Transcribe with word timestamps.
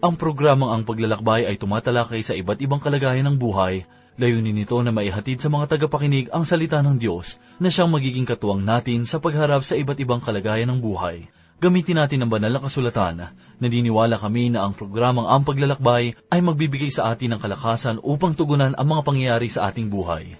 Ang 0.00 0.16
programang 0.16 0.72
Ang 0.72 0.88
Paglalakbay 0.88 1.44
ay 1.44 1.60
tumatalakay 1.60 2.24
sa 2.24 2.32
iba't 2.32 2.56
ibang 2.64 2.80
kalagayan 2.80 3.28
ng 3.28 3.36
buhay. 3.36 3.84
Layunin 4.16 4.56
nito 4.56 4.80
na 4.80 4.88
maihatid 4.88 5.44
sa 5.44 5.52
mga 5.52 5.76
tagapakinig 5.76 6.32
ang 6.32 6.48
salita 6.48 6.80
ng 6.80 6.96
Diyos 6.96 7.36
na 7.60 7.68
siyang 7.68 7.92
magiging 7.92 8.24
katuwang 8.24 8.64
natin 8.64 9.04
sa 9.04 9.20
pagharap 9.20 9.60
sa 9.60 9.76
iba't 9.76 10.00
ibang 10.00 10.24
kalagayan 10.24 10.72
ng 10.72 10.80
buhay. 10.80 11.28
Gamitin 11.60 12.00
natin 12.00 12.24
ang 12.24 12.32
banal 12.32 12.48
na 12.48 12.64
kasulatan. 12.64 13.28
Naniniwala 13.60 14.16
kami 14.16 14.48
na 14.48 14.64
ang 14.64 14.72
programang 14.72 15.28
Ang 15.28 15.44
Paglalakbay 15.44 16.16
ay 16.32 16.40
magbibigay 16.40 16.88
sa 16.88 17.12
atin 17.12 17.36
ng 17.36 17.40
kalakasan 17.44 18.00
upang 18.00 18.32
tugunan 18.32 18.72
ang 18.80 18.88
mga 18.88 19.04
pangyayari 19.04 19.52
sa 19.52 19.68
ating 19.68 19.92
buhay. 19.92 20.32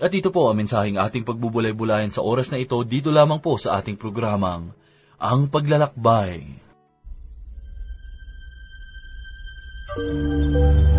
At 0.00 0.16
ito 0.16 0.32
po 0.32 0.48
ang 0.48 0.56
mensaheng 0.56 0.96
ating 0.96 1.28
pagbubulay-bulayan 1.28 2.08
sa 2.08 2.24
oras 2.24 2.48
na 2.48 2.56
ito 2.56 2.80
dito 2.80 3.12
lamang 3.12 3.44
po 3.44 3.60
sa 3.60 3.76
ating 3.84 4.00
programang 4.00 4.72
Ang 5.20 5.52
Paglalakbay. 5.52 6.63
Thank 9.96 10.88
you. 10.88 10.93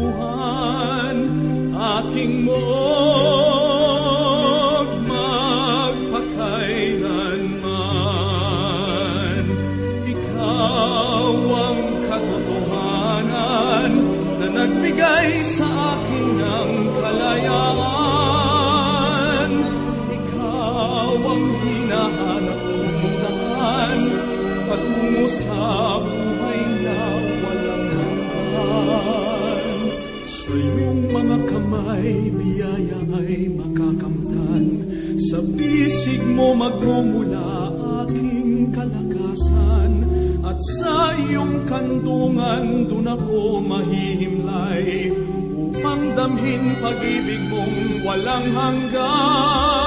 Sa 30.48 30.56
iyong 30.56 31.12
mga 31.12 31.38
kamay, 31.52 32.32
biyaya 32.32 33.04
ay 33.20 33.52
makakamtan. 33.52 34.80
Sa 35.28 35.44
bisig 35.44 36.24
mo 36.24 36.56
magmumula 36.56 37.68
aking 38.08 38.72
kalakasan. 38.72 40.08
At 40.48 40.56
sa 40.80 41.12
iyong 41.20 41.68
kandungan, 41.68 42.88
dun 42.88 43.12
ako 43.12 43.60
mahihimlay. 43.60 45.12
Upang 45.52 46.16
damhin 46.16 46.80
pag-ibig 46.80 47.44
mong 47.52 48.08
walang 48.08 48.48
hanggan. 48.56 49.87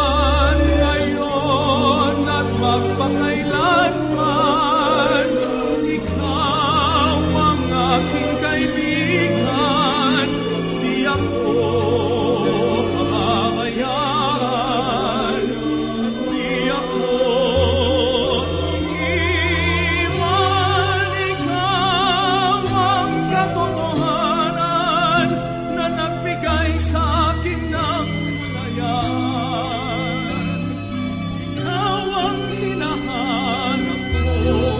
Oh 34.42 34.79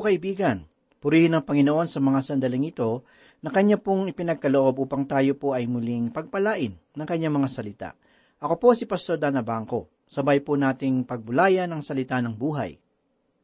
Po 0.00 0.08
kaibigan? 0.08 0.64
Purihin 0.96 1.36
ang 1.36 1.44
Panginoon 1.44 1.84
sa 1.84 2.00
mga 2.00 2.24
sandaling 2.24 2.72
ito 2.72 3.04
na 3.44 3.52
Kanya 3.52 3.76
pong 3.76 4.08
ipinagkaloob 4.08 4.88
upang 4.88 5.04
tayo 5.04 5.36
po 5.36 5.52
ay 5.52 5.68
muling 5.68 6.08
pagpalain 6.08 6.72
ng 6.72 7.04
Kanyang 7.04 7.36
mga 7.36 7.48
salita. 7.52 7.92
Ako 8.40 8.56
po 8.56 8.72
si 8.72 8.88
Pastor 8.88 9.20
Dana 9.20 9.44
Bangko. 9.44 9.92
Sabay 10.08 10.40
po 10.40 10.56
nating 10.56 11.04
pagbulayan 11.04 11.68
ang 11.68 11.84
salita 11.84 12.16
ng 12.16 12.32
buhay. 12.32 12.80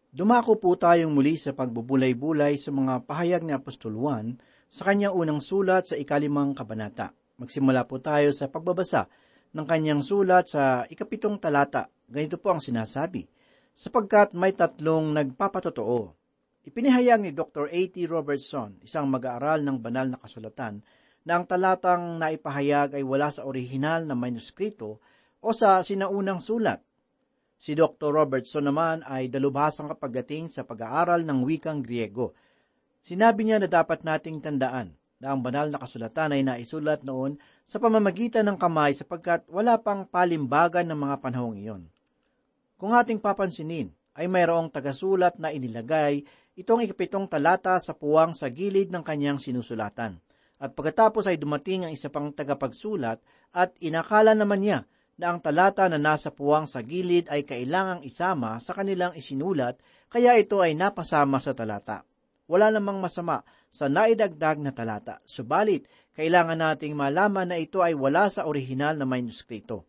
Dumako 0.08 0.56
po 0.56 0.80
tayong 0.80 1.12
muli 1.12 1.36
sa 1.36 1.52
pagbubulay-bulay 1.52 2.56
sa 2.56 2.72
mga 2.72 3.04
pahayag 3.04 3.44
ni 3.44 3.52
Apostol 3.52 3.92
Juan 3.92 4.40
sa 4.72 4.88
kanyang 4.88 5.12
unang 5.12 5.44
sulat 5.44 5.92
sa 5.92 6.00
ikalimang 6.00 6.56
kabanata. 6.56 7.12
Magsimula 7.36 7.84
po 7.84 8.00
tayo 8.00 8.32
sa 8.32 8.48
pagbabasa 8.48 9.12
ng 9.52 9.66
kanyang 9.69 10.00
sulat 10.00 10.48
sa 10.48 10.88
ikapitong 10.88 11.36
talata. 11.36 11.92
Ganito 12.08 12.40
po 12.40 12.56
ang 12.56 12.64
sinasabi, 12.64 13.28
sapagkat 13.76 14.32
may 14.32 14.56
tatlong 14.56 15.12
nagpapatotoo. 15.12 16.25
Ipinahayag 16.66 17.22
ni 17.22 17.30
Dr. 17.30 17.70
A.T. 17.70 17.94
Robertson, 18.10 18.82
isang 18.82 19.06
mag-aaral 19.06 19.62
ng 19.62 19.78
banal 19.78 20.10
na 20.10 20.18
kasulatan, 20.18 20.82
na 21.22 21.38
ang 21.38 21.46
talatang 21.46 22.18
naipahayag 22.18 22.98
ay 22.98 23.06
wala 23.06 23.30
sa 23.30 23.46
orihinal 23.46 24.02
na 24.02 24.18
manuskrito 24.18 24.98
o 25.38 25.48
sa 25.54 25.78
sinaunang 25.86 26.42
sulat. 26.42 26.82
Si 27.54 27.78
Dr. 27.78 28.10
Robertson 28.10 28.66
naman 28.66 29.06
ay 29.06 29.30
dalubhasang 29.30 29.94
kapagating 29.94 30.50
sa 30.50 30.66
pag-aaral 30.66 31.22
ng 31.22 31.46
wikang 31.46 31.86
Griego. 31.86 32.34
Sinabi 32.98 33.46
niya 33.46 33.62
na 33.62 33.70
dapat 33.70 34.02
nating 34.02 34.42
tandaan 34.42 34.90
na 35.22 35.30
ang 35.30 35.46
banal 35.46 35.70
na 35.70 35.78
kasulatan 35.78 36.34
ay 36.34 36.42
naisulat 36.42 37.06
noon 37.06 37.38
sa 37.62 37.78
pamamagitan 37.78 38.42
ng 38.42 38.58
kamay 38.58 38.90
sapagkat 38.90 39.46
wala 39.46 39.78
pang 39.78 40.02
palimbagan 40.02 40.90
ng 40.90 40.98
mga 40.98 41.16
panahong 41.22 41.56
iyon. 41.62 41.82
Kung 42.74 42.90
ating 42.92 43.22
papansinin, 43.22 43.94
ay 44.16 44.26
mayroong 44.26 44.72
tagasulat 44.72 45.36
na 45.36 45.52
inilagay 45.52 46.24
itong 46.56 46.82
ikapitong 46.82 47.28
talata 47.28 47.76
sa 47.76 47.92
puwang 47.92 48.32
sa 48.32 48.48
gilid 48.48 48.88
ng 48.88 49.04
kanyang 49.04 49.36
sinusulatan. 49.36 50.18
At 50.56 50.72
pagkatapos 50.72 51.28
ay 51.28 51.36
dumating 51.36 51.84
ang 51.84 51.92
isa 51.92 52.08
pang 52.08 52.32
tagapagsulat 52.32 53.20
at 53.52 53.76
inakala 53.84 54.32
naman 54.32 54.64
niya 54.64 54.88
na 55.20 55.32
ang 55.32 55.40
talata 55.44 55.84
na 55.88 56.00
nasa 56.00 56.32
puwang 56.32 56.64
sa 56.64 56.80
gilid 56.80 57.28
ay 57.28 57.44
kailangang 57.44 58.04
isama 58.04 58.56
sa 58.60 58.72
kanilang 58.72 59.12
isinulat, 59.16 59.76
kaya 60.08 60.36
ito 60.36 60.60
ay 60.64 60.72
napasama 60.72 61.40
sa 61.40 61.52
talata. 61.52 62.04
Wala 62.48 62.72
namang 62.72 63.04
masama 63.04 63.44
sa 63.68 63.92
naidagdag 63.92 64.60
na 64.60 64.72
talata, 64.72 65.20
subalit 65.28 65.84
kailangan 66.16 66.56
nating 66.56 66.96
malaman 66.96 67.52
na 67.52 67.60
ito 67.60 67.84
ay 67.84 67.92
wala 67.92 68.32
sa 68.32 68.48
orihinal 68.48 68.96
na 68.96 69.04
manuskrito. 69.04 69.84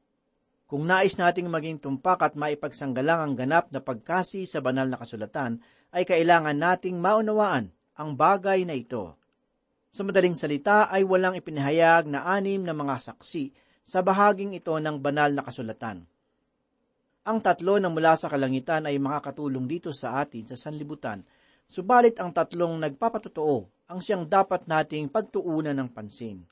Kung 0.67 0.83
nais 0.83 1.15
nating 1.15 1.47
maging 1.47 1.79
tumpak 1.79 2.19
at 2.19 2.35
maipagsanggalang 2.35 3.23
ang 3.23 3.33
ganap 3.39 3.71
na 3.71 3.79
pagkasi 3.79 4.43
sa 4.43 4.59
banal 4.59 4.91
na 4.91 4.99
kasulatan, 4.99 5.63
ay 5.95 6.03
kailangan 6.03 6.59
nating 6.59 6.99
maunawaan 6.99 7.71
ang 7.95 8.19
bagay 8.19 8.67
na 8.67 8.75
ito. 8.75 9.15
Sa 9.87 10.03
madaling 10.03 10.35
salita 10.35 10.91
ay 10.91 11.07
walang 11.07 11.39
ipinahayag 11.39 12.11
na 12.11 12.27
anim 12.27 12.59
na 12.59 12.75
mga 12.75 12.99
saksi 12.99 13.55
sa 13.87 14.03
bahaging 14.03 14.59
ito 14.59 14.75
ng 14.75 14.99
banal 14.99 15.31
na 15.31 15.39
kasulatan. 15.39 16.03
Ang 17.23 17.39
tatlo 17.39 17.79
na 17.79 17.87
mula 17.87 18.19
sa 18.19 18.27
kalangitan 18.27 18.91
ay 18.91 18.99
makakatulong 18.99 19.71
dito 19.71 19.95
sa 19.95 20.19
atin 20.19 20.51
sa 20.51 20.59
sanlibutan, 20.59 21.23
subalit 21.63 22.19
ang 22.19 22.35
tatlong 22.35 22.75
nagpapatotoo 22.75 23.87
ang 23.87 24.03
siyang 24.03 24.27
dapat 24.27 24.67
nating 24.67 25.07
pagtuunan 25.07 25.75
ng 25.75 25.89
pansin. 25.95 26.43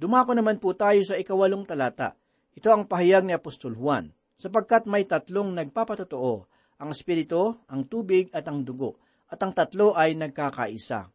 Dumako 0.00 0.32
naman 0.32 0.56
po 0.56 0.72
tayo 0.72 1.04
sa 1.04 1.20
ikawalong 1.20 1.68
talata, 1.68 2.16
ito 2.58 2.74
ang 2.74 2.90
pahayag 2.90 3.22
ni 3.22 3.30
Apostol 3.38 3.78
Juan, 3.78 4.10
sapagkat 4.34 4.90
may 4.90 5.06
tatlong 5.06 5.54
nagpapatotoo, 5.54 6.50
ang 6.82 6.90
Espiritu, 6.90 7.54
ang 7.70 7.86
tubig 7.86 8.34
at 8.34 8.50
ang 8.50 8.66
dugo, 8.66 8.98
at 9.30 9.38
ang 9.46 9.54
tatlo 9.54 9.94
ay 9.94 10.18
nagkakaisa. 10.18 11.06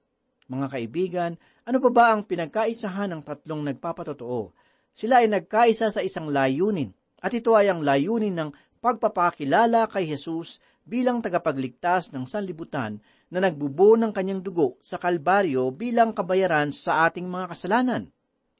Mga 0.47 0.67
kaibigan, 0.71 1.31
ano 1.67 1.83
pa 1.83 1.89
ba 1.91 2.05
ang 2.15 2.23
pinagkaisahan 2.23 3.11
ng 3.11 3.21
tatlong 3.27 3.59
nagpapatotoo? 3.59 4.55
Sila 4.95 5.19
ay 5.19 5.27
nagkaisa 5.27 5.91
sa 5.91 5.99
isang 5.99 6.31
layunin, 6.31 6.95
at 7.19 7.35
ito 7.35 7.59
ay 7.59 7.67
ang 7.67 7.83
layunin 7.83 8.39
ng 8.39 8.79
pagpapakilala 8.79 9.91
kay 9.91 10.07
Jesus 10.07 10.63
bilang 10.87 11.19
tagapagligtas 11.19 12.15
ng 12.15 12.23
sanlibutan 12.23 13.03
na 13.27 13.43
nagbubo 13.43 13.99
ng 13.99 14.15
kanyang 14.15 14.39
dugo 14.39 14.79
sa 14.79 14.95
Kalbaryo 14.95 15.75
bilang 15.75 16.15
kabayaran 16.15 16.71
sa 16.71 17.03
ating 17.03 17.27
mga 17.27 17.51
kasalanan. 17.51 18.07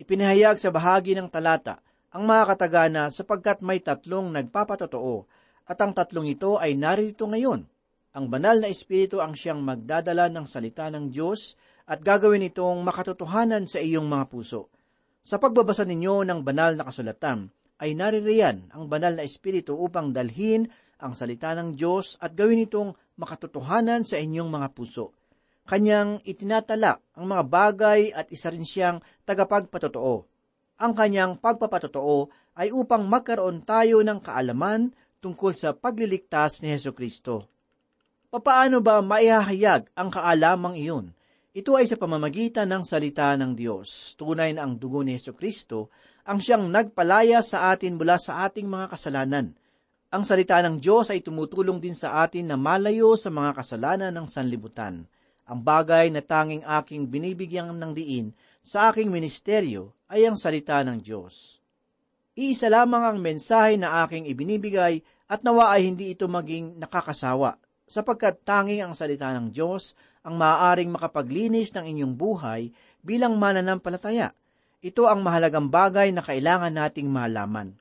Ipinahayag 0.04 0.60
sa 0.60 0.68
bahagi 0.68 1.16
ng 1.16 1.32
talata 1.32 1.80
ang 2.14 2.30
mga 2.30 2.44
katagana 2.54 3.10
sapagkat 3.10 3.66
may 3.66 3.82
tatlong 3.82 4.30
nagpapatotoo 4.30 5.26
at 5.66 5.78
ang 5.82 5.98
tatlong 5.98 6.30
ito 6.30 6.62
ay 6.62 6.78
narito 6.78 7.26
ngayon. 7.26 7.66
Ang 8.14 8.26
banal 8.30 8.62
na 8.62 8.70
espiritu 8.70 9.18
ang 9.18 9.34
siyang 9.34 9.66
magdadala 9.66 10.30
ng 10.30 10.46
salita 10.46 10.94
ng 10.94 11.10
Diyos 11.10 11.58
at 11.90 12.06
gagawin 12.06 12.46
itong 12.54 12.86
makatotohanan 12.86 13.66
sa 13.66 13.82
iyong 13.82 14.06
mga 14.06 14.30
puso. 14.30 14.70
Sa 15.26 15.42
pagbabasa 15.42 15.90
ninyo 15.90 16.22
ng 16.22 16.46
banal 16.46 16.78
na 16.78 16.86
kasulatan, 16.86 17.50
ay 17.82 17.98
naririyan 17.98 18.70
ang 18.70 18.86
banal 18.86 19.18
na 19.18 19.26
espiritu 19.26 19.74
upang 19.74 20.14
dalhin 20.14 20.70
ang 21.02 21.18
salita 21.18 21.58
ng 21.58 21.74
Diyos 21.74 22.22
at 22.22 22.38
gawin 22.38 22.62
itong 22.70 22.94
makatotohanan 23.18 24.06
sa 24.06 24.22
inyong 24.22 24.54
mga 24.54 24.68
puso. 24.78 25.18
Kanyang 25.66 26.22
itinatala 26.22 27.02
ang 27.18 27.26
mga 27.26 27.44
bagay 27.50 28.14
at 28.14 28.30
isa 28.30 28.54
rin 28.54 28.68
siyang 28.68 29.02
tagapagpatotoo 29.26 30.33
ang 30.84 30.92
kanyang 30.92 31.40
pagpapatotoo 31.40 32.28
ay 32.60 32.76
upang 32.76 33.08
magkaroon 33.08 33.64
tayo 33.64 34.04
ng 34.04 34.20
kaalaman 34.20 34.92
tungkol 35.24 35.56
sa 35.56 35.72
pagliligtas 35.72 36.60
ni 36.60 36.76
Heso 36.76 36.92
Kristo. 36.92 37.48
Papaano 38.28 38.84
ba 38.84 39.00
maihahayag 39.00 39.96
ang 39.96 40.12
kaalamang 40.12 40.76
iyon? 40.76 41.06
Ito 41.56 41.80
ay 41.80 41.88
sa 41.88 41.96
pamamagitan 41.96 42.68
ng 42.68 42.84
salita 42.84 43.32
ng 43.40 43.56
Diyos. 43.56 44.20
Tunay 44.20 44.52
na 44.52 44.68
ang 44.68 44.76
dugo 44.76 45.00
ni 45.08 45.16
Heso 45.16 45.32
Kristo 45.32 45.88
ang 46.28 46.44
siyang 46.44 46.68
nagpalaya 46.68 47.40
sa 47.40 47.72
atin 47.72 47.96
mula 47.96 48.20
sa 48.20 48.44
ating 48.44 48.68
mga 48.68 48.92
kasalanan. 48.92 49.56
Ang 50.12 50.24
salita 50.28 50.60
ng 50.60 50.84
Diyos 50.84 51.08
ay 51.16 51.24
tumutulong 51.24 51.80
din 51.80 51.96
sa 51.96 52.20
atin 52.28 52.52
na 52.52 52.60
malayo 52.60 53.16
sa 53.16 53.32
mga 53.32 53.56
kasalanan 53.56 54.12
ng 54.12 54.28
sanlibutan. 54.28 55.08
Ang 55.48 55.60
bagay 55.64 56.12
na 56.12 56.20
tanging 56.20 56.64
aking 56.68 57.08
binibigyan 57.08 57.72
ng 57.72 57.92
diin 57.96 58.36
sa 58.64 58.92
aking 58.92 59.12
ministeryo 59.12 59.92
ay 60.14 60.30
ang 60.30 60.38
salita 60.38 60.78
ng 60.86 61.02
Diyos. 61.02 61.58
Iisa 62.38 62.70
lamang 62.70 63.02
ang 63.02 63.18
mensahe 63.18 63.74
na 63.82 64.06
aking 64.06 64.30
ibinibigay 64.30 65.02
at 65.26 65.42
nawa 65.42 65.74
ay 65.74 65.90
hindi 65.90 66.14
ito 66.14 66.30
maging 66.30 66.78
nakakasawa, 66.78 67.58
sapagkat 67.90 68.46
tanging 68.46 68.86
ang 68.86 68.94
salita 68.94 69.34
ng 69.34 69.50
Diyos 69.50 69.98
ang 70.22 70.38
maaaring 70.38 70.94
makapaglinis 70.94 71.74
ng 71.74 71.90
inyong 71.90 72.14
buhay 72.14 72.62
bilang 73.02 73.42
mananampalataya. 73.42 74.38
Ito 74.86 75.10
ang 75.10 75.26
mahalagang 75.26 75.74
bagay 75.74 76.14
na 76.14 76.22
kailangan 76.22 76.74
nating 76.78 77.10
malaman. 77.10 77.74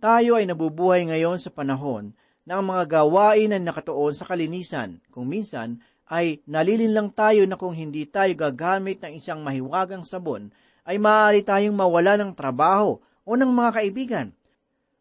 Tayo 0.00 0.40
ay 0.40 0.48
nabubuhay 0.48 1.08
ngayon 1.12 1.40
sa 1.40 1.52
panahon 1.52 2.16
na 2.46 2.60
ang 2.60 2.64
mga 2.68 3.02
gawain 3.02 3.52
na 3.52 3.58
nakatuon 3.58 4.14
sa 4.14 4.24
kalinisan, 4.24 5.02
kung 5.10 5.26
minsan 5.26 5.82
ay 6.06 6.38
nalilin 6.46 6.94
lang 6.94 7.08
tayo 7.10 7.42
na 7.50 7.58
kung 7.58 7.74
hindi 7.74 8.06
tayo 8.06 8.30
gagamit 8.38 9.02
ng 9.02 9.18
isang 9.18 9.42
mahiwagang 9.42 10.06
sabon, 10.06 10.54
ay 10.86 10.96
maaari 11.02 11.42
tayong 11.42 11.74
mawala 11.74 12.14
ng 12.16 12.32
trabaho 12.32 13.02
o 13.26 13.30
ng 13.34 13.50
mga 13.50 13.70
kaibigan. 13.82 14.28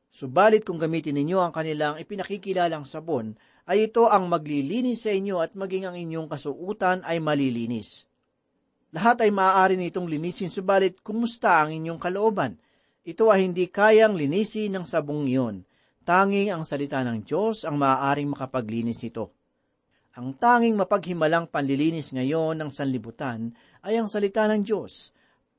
Subalit 0.10 0.66
kung 0.66 0.82
gamitin 0.82 1.14
ninyo 1.14 1.38
ang 1.38 1.54
kanilang 1.54 2.02
ipinakikilalang 2.02 2.84
sabon, 2.84 3.38
ay 3.70 3.90
ito 3.90 4.10
ang 4.10 4.30
maglilinis 4.30 5.06
sa 5.06 5.12
inyo 5.14 5.42
at 5.42 5.54
maging 5.54 5.90
ang 5.90 5.96
inyong 5.98 6.30
kasuutan 6.30 7.02
ay 7.06 7.22
malilinis. 7.22 8.06
Lahat 8.94 9.20
ay 9.26 9.34
maaari 9.34 9.76
nitong 9.76 10.08
linisin, 10.08 10.54
subalit 10.54 11.02
kumusta 11.04 11.60
ang 11.60 11.74
inyong 11.74 12.00
kalooban? 12.00 12.56
Ito 13.06 13.30
ay 13.30 13.46
hindi 13.46 13.68
kayang 13.70 14.18
linisin 14.18 14.74
ng 14.74 14.86
sabong 14.88 15.30
iyon. 15.30 15.68
Tanging 16.06 16.54
ang 16.54 16.64
salita 16.64 17.02
ng 17.02 17.26
Diyos 17.26 17.66
ang 17.66 17.82
maaaring 17.82 18.30
makapaglinis 18.30 19.02
nito. 19.02 19.34
Ang 20.16 20.38
tanging 20.40 20.80
mapaghimalang 20.80 21.52
panlilinis 21.52 22.16
ngayon 22.16 22.56
ng 22.56 22.72
sanlibutan 22.72 23.52
ay 23.84 24.00
ang 24.00 24.08
salita 24.08 24.48
ng 24.48 24.64
Diyos. 24.64 25.12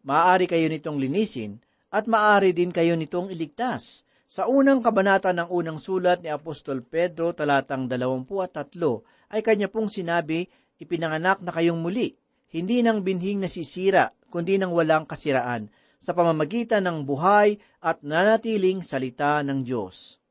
Maaari 0.06 0.46
kayo 0.46 0.70
nitong 0.70 1.02
linisin 1.02 1.58
at 1.90 2.06
maaari 2.06 2.54
din 2.54 2.70
kayo 2.70 2.94
nitong 2.94 3.34
iligtas. 3.34 4.06
Sa 4.30 4.46
unang 4.46 4.78
kabanata 4.78 5.34
ng 5.34 5.50
unang 5.50 5.82
sulat 5.82 6.22
ni 6.22 6.30
Apostol 6.30 6.86
Pedro 6.86 7.34
talatang 7.34 7.90
23 7.90 9.34
ay 9.34 9.42
kanya 9.42 9.66
pong 9.66 9.90
sinabi, 9.90 10.46
ipinanganak 10.78 11.42
na 11.42 11.50
kayong 11.50 11.82
muli, 11.82 12.14
hindi 12.54 12.86
ng 12.86 13.02
binhing 13.02 13.42
nasisira, 13.42 14.14
kundi 14.30 14.62
ng 14.62 14.70
walang 14.70 15.10
kasiraan, 15.10 15.66
sa 15.98 16.14
pamamagitan 16.14 16.86
ng 16.86 17.02
buhay 17.02 17.58
at 17.82 17.98
nanatiling 18.06 18.86
salita 18.86 19.42
ng 19.42 19.66
Diyos. 19.66 20.22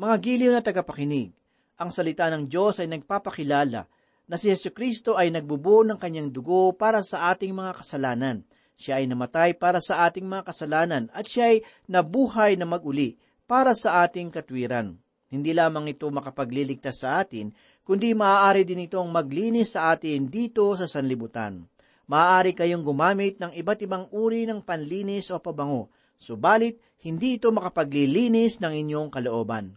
Mga 0.00 0.16
giliw 0.24 0.50
na 0.56 0.64
tagapakinig, 0.64 1.36
ang 1.76 1.92
salita 1.92 2.32
ng 2.32 2.48
Diyos 2.48 2.80
ay 2.80 2.88
nagpapakilala 2.88 3.84
na 4.24 4.36
si 4.40 4.48
Yesu 4.48 4.72
Kristo 4.72 5.20
ay 5.20 5.28
nagbubuo 5.28 5.84
ng 5.84 6.00
kanyang 6.00 6.32
dugo 6.32 6.72
para 6.72 7.04
sa 7.04 7.28
ating 7.28 7.52
mga 7.52 7.84
kasalanan. 7.84 8.40
Siya 8.76 9.00
ay 9.00 9.06
namatay 9.06 9.56
para 9.56 9.78
sa 9.78 10.06
ating 10.08 10.26
mga 10.26 10.48
kasalanan 10.48 11.04
at 11.12 11.28
siya 11.28 11.54
ay 11.54 11.58
nabuhay 11.86 12.58
na 12.58 12.66
maguli 12.66 13.16
para 13.44 13.76
sa 13.76 14.02
ating 14.04 14.32
katwiran. 14.32 14.96
Hindi 15.32 15.56
lamang 15.56 15.88
ito 15.88 16.04
makapagliligtas 16.12 17.00
sa 17.04 17.24
atin, 17.24 17.56
kundi 17.88 18.12
maaari 18.12 18.68
din 18.68 18.84
itong 18.84 19.08
maglinis 19.08 19.76
sa 19.76 19.96
atin 19.96 20.28
dito 20.28 20.68
sa 20.76 20.84
sanlibutan. 20.84 21.64
Maaari 22.04 22.52
kayong 22.52 22.84
gumamit 22.84 23.40
ng 23.40 23.56
iba't 23.56 23.80
ibang 23.80 24.04
uri 24.12 24.44
ng 24.44 24.60
panlinis 24.60 25.32
o 25.32 25.40
pabango, 25.40 25.88
subalit 26.20 26.76
hindi 27.00 27.40
ito 27.40 27.48
makapaglilinis 27.48 28.60
ng 28.60 28.72
inyong 28.76 29.08
kalooban. 29.08 29.72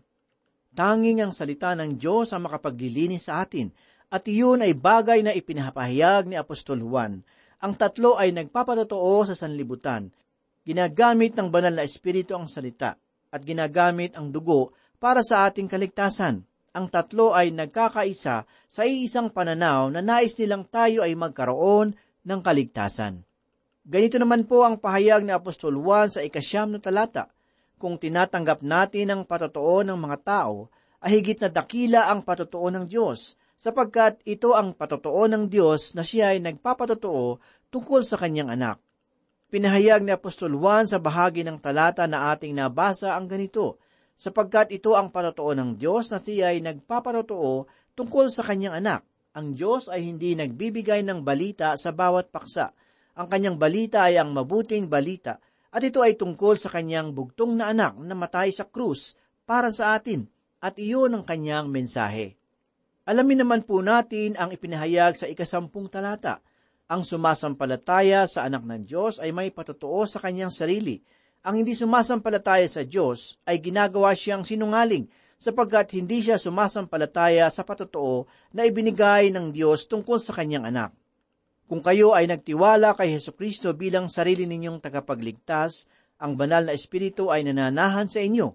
Tanging 0.75 1.23
ang 1.23 1.31
salita 1.31 1.71
ng 1.71 1.95
Diyos 1.95 2.35
ang 2.35 2.51
makapaglilinis 2.51 3.31
sa 3.31 3.39
atin, 3.47 3.71
at 4.11 4.27
iyon 4.27 4.61
ay 4.61 4.75
bagay 4.75 5.23
na 5.23 5.31
ipinapahayag 5.31 6.29
ni 6.29 6.35
Apostol 6.35 6.83
Juan. 6.83 7.23
Ang 7.63 7.79
tatlo 7.79 8.19
ay 8.19 8.35
nagpapatotoo 8.35 9.29
sa 9.29 9.35
sanlibutan. 9.37 10.11
Ginagamit 10.65 11.37
ng 11.37 11.47
banal 11.53 11.77
na 11.77 11.85
espiritu 11.85 12.33
ang 12.33 12.49
salita, 12.49 12.97
at 13.29 13.41
ginagamit 13.45 14.17
ang 14.17 14.33
dugo 14.33 14.73
para 14.97 15.21
sa 15.21 15.45
ating 15.45 15.69
kaligtasan. 15.69 16.41
Ang 16.75 16.85
tatlo 16.91 17.31
ay 17.31 17.55
nagkakaisa 17.55 18.43
sa 18.67 18.81
iisang 18.83 19.31
pananaw 19.31 19.87
na 19.93 20.03
nais 20.03 20.35
nilang 20.35 20.67
tayo 20.67 21.05
ay 21.05 21.15
magkaroon 21.15 21.95
ng 22.25 22.39
kaligtasan. 22.43 23.23
Ganito 23.85 24.17
naman 24.17 24.49
po 24.49 24.65
ang 24.65 24.81
pahayag 24.81 25.23
ni 25.23 25.31
Apostol 25.31 25.77
Juan 25.77 26.09
sa 26.09 26.25
ikasyam 26.25 26.73
na 26.73 26.81
talata 26.81 27.31
kung 27.75 27.99
tinatanggap 27.99 28.63
natin 28.63 29.11
ang 29.11 29.21
patotoo 29.27 29.83
ng 29.83 29.99
mga 29.99 30.17
tao, 30.23 30.71
ay 31.03 31.19
higit 31.19 31.37
na 31.43 31.51
dakila 31.51 32.09
ang 32.09 32.23
patotoo 32.23 32.71
ng 32.71 32.87
Diyos, 32.87 33.37
sapagkat 33.55 34.19
ito 34.27 34.53
ang 34.53 34.75
patotoo 34.75 35.25
ng 35.31 35.47
Diyos 35.47 35.95
na 35.95 36.03
siya 36.03 36.35
ay 36.35 36.43
nagpapatotoo 36.43 37.39
tungkol 37.71 38.01
sa 38.03 38.19
kanyang 38.19 38.51
anak. 38.53 38.77
Pinahayag 39.49 40.03
ni 40.03 40.11
Apostol 40.11 40.57
Juan 40.57 40.89
sa 40.89 40.99
bahagi 40.99 41.45
ng 41.45 41.61
talata 41.61 42.03
na 42.09 42.33
ating 42.35 42.51
nabasa 42.57 43.15
ang 43.15 43.29
ganito, 43.29 43.79
sapagkat 44.15 44.71
ito 44.71 44.95
ang 44.95 45.11
patotoo 45.11 45.55
ng 45.55 45.79
Diyos 45.79 46.11
na 46.11 46.19
siya 46.19 46.55
ay 46.55 46.63
nagpapatotoo 46.63 47.67
tungkol 47.95 48.27
sa 48.31 48.43
kanyang 48.43 48.79
anak. 48.83 49.01
Ang 49.35 49.55
Diyos 49.55 49.91
ay 49.91 50.07
hindi 50.07 50.31
nagbibigay 50.35 51.03
ng 51.03 51.23
balita 51.23 51.75
sa 51.75 51.91
bawat 51.91 52.31
paksa. 52.31 52.71
Ang 53.15 53.27
kanyang 53.27 53.57
balita 53.59 54.07
ay 54.07 54.15
ang 54.19 54.31
mabuting 54.31 54.87
balita 54.87 55.39
at 55.75 55.83
ito 55.83 55.99
ay 55.99 56.15
tungkol 56.15 56.55
sa 56.55 56.71
kanyang 56.71 57.11
bugtong 57.11 57.59
na 57.59 57.71
anak 57.71 57.99
na 57.99 58.15
matay 58.15 58.51
sa 58.55 58.63
krus 58.63 59.19
para 59.43 59.75
sa 59.75 59.95
atin 59.95 60.23
at 60.63 60.79
iyon 60.79 61.19
ang 61.19 61.23
kanyang 61.27 61.67
mensahe. 61.67 62.39
Alamin 63.05 63.45
naman 63.45 63.61
po 63.61 63.85
natin 63.85 64.33
ang 64.33 64.49
ipinahayag 64.49 65.13
sa 65.13 65.29
ikasampung 65.29 65.85
talata. 65.93 66.41
Ang 66.89 67.05
sumasampalataya 67.05 68.25
sa 68.25 68.49
anak 68.49 68.65
ng 68.65 68.81
Diyos 68.81 69.21
ay 69.21 69.29
may 69.29 69.53
patotoo 69.53 70.09
sa 70.09 70.17
kanyang 70.17 70.49
sarili. 70.49 71.05
Ang 71.45 71.61
hindi 71.61 71.77
sumasampalataya 71.77 72.65
sa 72.65 72.81
Diyos 72.81 73.37
ay 73.45 73.61
ginagawa 73.61 74.17
siyang 74.17 74.41
sinungaling 74.41 75.05
sapagkat 75.37 75.93
hindi 75.93 76.25
siya 76.25 76.41
sumasampalataya 76.41 77.45
sa 77.53 77.61
patotoo 77.61 78.25
na 78.57 78.65
ibinigay 78.65 79.29
ng 79.29 79.53
Diyos 79.53 79.85
tungkol 79.85 80.17
sa 80.17 80.33
kanyang 80.33 80.65
anak. 80.73 80.89
Kung 81.69 81.85
kayo 81.85 82.17
ay 82.17 82.25
nagtiwala 82.25 82.97
kay 82.97 83.13
Heso 83.13 83.37
Kristo 83.37 83.69
bilang 83.77 84.09
sarili 84.09 84.49
ninyong 84.49 84.81
tagapagligtas, 84.81 85.85
ang 86.17 86.33
banal 86.33 86.65
na 86.65 86.73
Espiritu 86.73 87.29
ay 87.29 87.45
nananahan 87.45 88.09
sa 88.09 88.17
inyo 88.17 88.49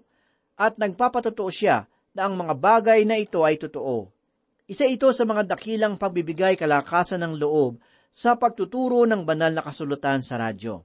at 0.59 0.75
nagpapatotoo 0.75 1.47
siya 1.47 1.87
na 2.11 2.27
ang 2.27 2.35
mga 2.35 2.51
bagay 2.59 3.07
na 3.07 3.15
ito 3.15 3.47
ay 3.47 3.55
totoo. 3.55 4.11
Isa 4.71 4.87
ito 4.87 5.11
sa 5.11 5.27
mga 5.27 5.51
dakilang 5.51 5.99
pagbibigay 5.99 6.55
kalakasan 6.55 7.19
ng 7.27 7.43
loob 7.43 7.83
sa 8.07 8.39
pagtuturo 8.39 9.03
ng 9.03 9.27
banal 9.27 9.51
na 9.51 9.59
kasulatan 9.59 10.23
sa 10.23 10.39
radyo. 10.39 10.79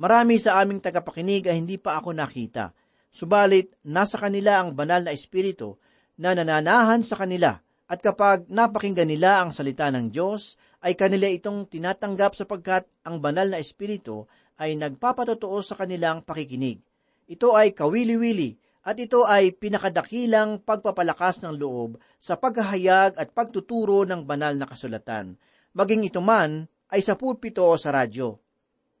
Marami 0.00 0.40
sa 0.40 0.56
aming 0.64 0.80
tagapakinig 0.80 1.44
ay 1.44 1.60
hindi 1.60 1.76
pa 1.76 2.00
ako 2.00 2.16
nakita, 2.16 2.72
subalit 3.12 3.76
nasa 3.84 4.16
kanila 4.16 4.64
ang 4.64 4.72
banal 4.72 5.04
na 5.04 5.12
espiritu 5.12 5.76
na 6.16 6.32
nananahan 6.32 7.04
sa 7.04 7.20
kanila 7.20 7.60
at 7.84 8.00
kapag 8.00 8.48
napakinggan 8.48 9.12
nila 9.12 9.44
ang 9.44 9.52
salita 9.52 9.92
ng 9.92 10.08
Diyos, 10.08 10.56
ay 10.80 10.96
kanila 10.96 11.28
itong 11.28 11.68
tinatanggap 11.68 12.32
sapagkat 12.32 12.88
ang 13.04 13.20
banal 13.20 13.44
na 13.44 13.60
espiritu 13.60 14.24
ay 14.56 14.72
nagpapatotoo 14.80 15.60
sa 15.60 15.76
kanilang 15.76 16.24
pakikinig. 16.24 16.80
Ito 17.28 17.60
ay 17.60 17.76
kawili-wili 17.76 18.56
at 18.82 18.98
ito 18.98 19.22
ay 19.22 19.54
pinakadakilang 19.54 20.58
pagpapalakas 20.66 21.46
ng 21.46 21.54
loob 21.54 22.02
sa 22.18 22.34
paghahayag 22.34 23.14
at 23.14 23.30
pagtuturo 23.30 24.02
ng 24.02 24.26
banal 24.26 24.58
na 24.58 24.66
kasulatan, 24.66 25.38
maging 25.70 26.10
ito 26.10 26.18
man 26.18 26.66
ay 26.90 26.98
sa 27.00 27.14
pulpito 27.14 27.62
o 27.62 27.78
sa 27.78 27.94
radyo. 27.94 28.36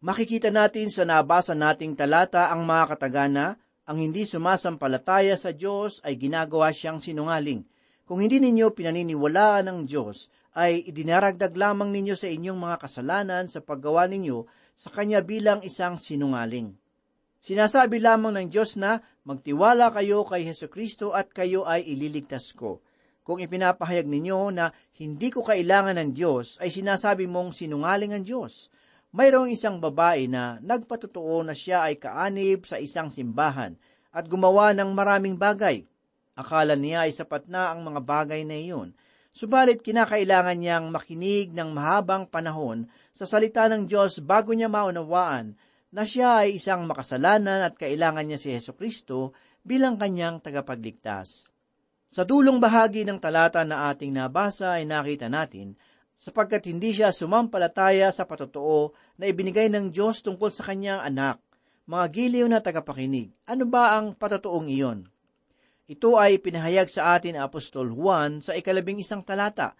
Makikita 0.02 0.50
natin 0.50 0.90
sa 0.90 1.06
nabasa 1.06 1.54
nating 1.54 1.94
talata 1.94 2.50
ang 2.50 2.66
mga 2.66 2.94
katagana, 2.94 3.46
ang 3.86 3.98
hindi 3.98 4.22
sumasampalataya 4.22 5.34
sa 5.34 5.50
Diyos 5.50 6.02
ay 6.06 6.18
ginagawa 6.18 6.70
siyang 6.70 7.02
sinungaling. 7.02 7.66
Kung 8.06 8.18
hindi 8.18 8.42
ninyo 8.42 8.74
pinaniniwalaan 8.74 9.70
ng 9.70 9.78
Diyos, 9.86 10.30
ay 10.58 10.84
idinaragdag 10.90 11.54
lamang 11.54 11.94
ninyo 11.94 12.14
sa 12.18 12.28
inyong 12.28 12.58
mga 12.58 12.76
kasalanan 12.82 13.44
sa 13.46 13.64
paggawa 13.64 14.04
ninyo 14.10 14.44
sa 14.74 14.90
Kanya 14.90 15.22
bilang 15.22 15.64
isang 15.64 15.96
sinungaling. 15.96 16.81
Sinasabi 17.42 17.98
lamang 17.98 18.38
ng 18.38 18.48
Diyos 18.54 18.78
na 18.78 19.02
magtiwala 19.26 19.90
kayo 19.90 20.22
kay 20.22 20.46
Heso 20.46 20.70
Kristo 20.70 21.10
at 21.10 21.34
kayo 21.34 21.66
ay 21.66 21.82
ililigtas 21.82 22.54
ko. 22.54 22.78
Kung 23.26 23.42
ipinapahayag 23.42 24.06
ninyo 24.06 24.54
na 24.54 24.70
hindi 25.02 25.26
ko 25.34 25.42
kailangan 25.42 25.98
ng 25.98 26.10
Diyos, 26.14 26.62
ay 26.62 26.70
sinasabi 26.70 27.26
mong 27.26 27.58
sinungaling 27.58 28.14
ang 28.14 28.22
Diyos. 28.22 28.70
Mayroong 29.10 29.50
isang 29.50 29.82
babae 29.82 30.30
na 30.30 30.62
nagpatotoo 30.62 31.42
na 31.42 31.50
siya 31.50 31.90
ay 31.90 31.98
kaanib 31.98 32.62
sa 32.62 32.78
isang 32.78 33.10
simbahan 33.10 33.74
at 34.14 34.30
gumawa 34.30 34.70
ng 34.70 34.94
maraming 34.94 35.34
bagay. 35.34 35.82
Akala 36.38 36.78
niya 36.78 37.10
ay 37.10 37.12
sapat 37.12 37.50
na 37.50 37.74
ang 37.74 37.82
mga 37.82 38.06
bagay 38.06 38.46
na 38.46 38.54
iyon. 38.54 38.94
Subalit 39.34 39.82
kinakailangan 39.82 40.62
niyang 40.62 40.86
makinig 40.94 41.50
ng 41.50 41.74
mahabang 41.74 42.22
panahon 42.22 42.86
sa 43.10 43.26
salita 43.26 43.66
ng 43.66 43.82
Diyos 43.90 44.22
bago 44.22 44.54
niya 44.54 44.70
maunawaan 44.70 45.58
na 45.92 46.08
siya 46.08 46.48
ay 46.48 46.56
isang 46.56 46.88
makasalanan 46.88 47.60
at 47.68 47.76
kailangan 47.76 48.24
niya 48.24 48.40
si 48.40 48.48
Heso 48.48 48.72
Kristo 48.72 49.36
bilang 49.60 50.00
kanyang 50.00 50.40
tagapagligtas. 50.40 51.52
Sa 52.12 52.24
dulong 52.24 52.60
bahagi 52.60 53.04
ng 53.04 53.20
talata 53.20 53.64
na 53.64 53.92
ating 53.92 54.12
nabasa 54.12 54.80
ay 54.80 54.88
nakita 54.88 55.28
natin, 55.28 55.76
sapagkat 56.16 56.68
hindi 56.68 56.92
siya 56.92 57.12
sumampalataya 57.12 58.08
sa 58.12 58.28
patotoo 58.28 58.92
na 59.16 59.28
ibinigay 59.28 59.68
ng 59.72 59.92
Diyos 59.92 60.20
tungkol 60.20 60.52
sa 60.52 60.68
kanyang 60.68 61.00
anak, 61.04 61.40
mga 61.88 62.06
giliw 62.12 62.46
na 62.48 62.60
tagapakinig. 62.60 63.32
Ano 63.48 63.64
ba 63.68 63.96
ang 63.96 64.16
patotoong 64.16 64.68
iyon? 64.68 65.08
Ito 65.88 66.16
ay 66.16 66.40
pinahayag 66.40 66.88
sa 66.88 67.16
atin 67.18 67.36
Apostol 67.36 67.92
Juan 67.92 68.40
sa 68.40 68.56
ikalabing 68.56 69.02
isang 69.02 69.20
talata, 69.26 69.76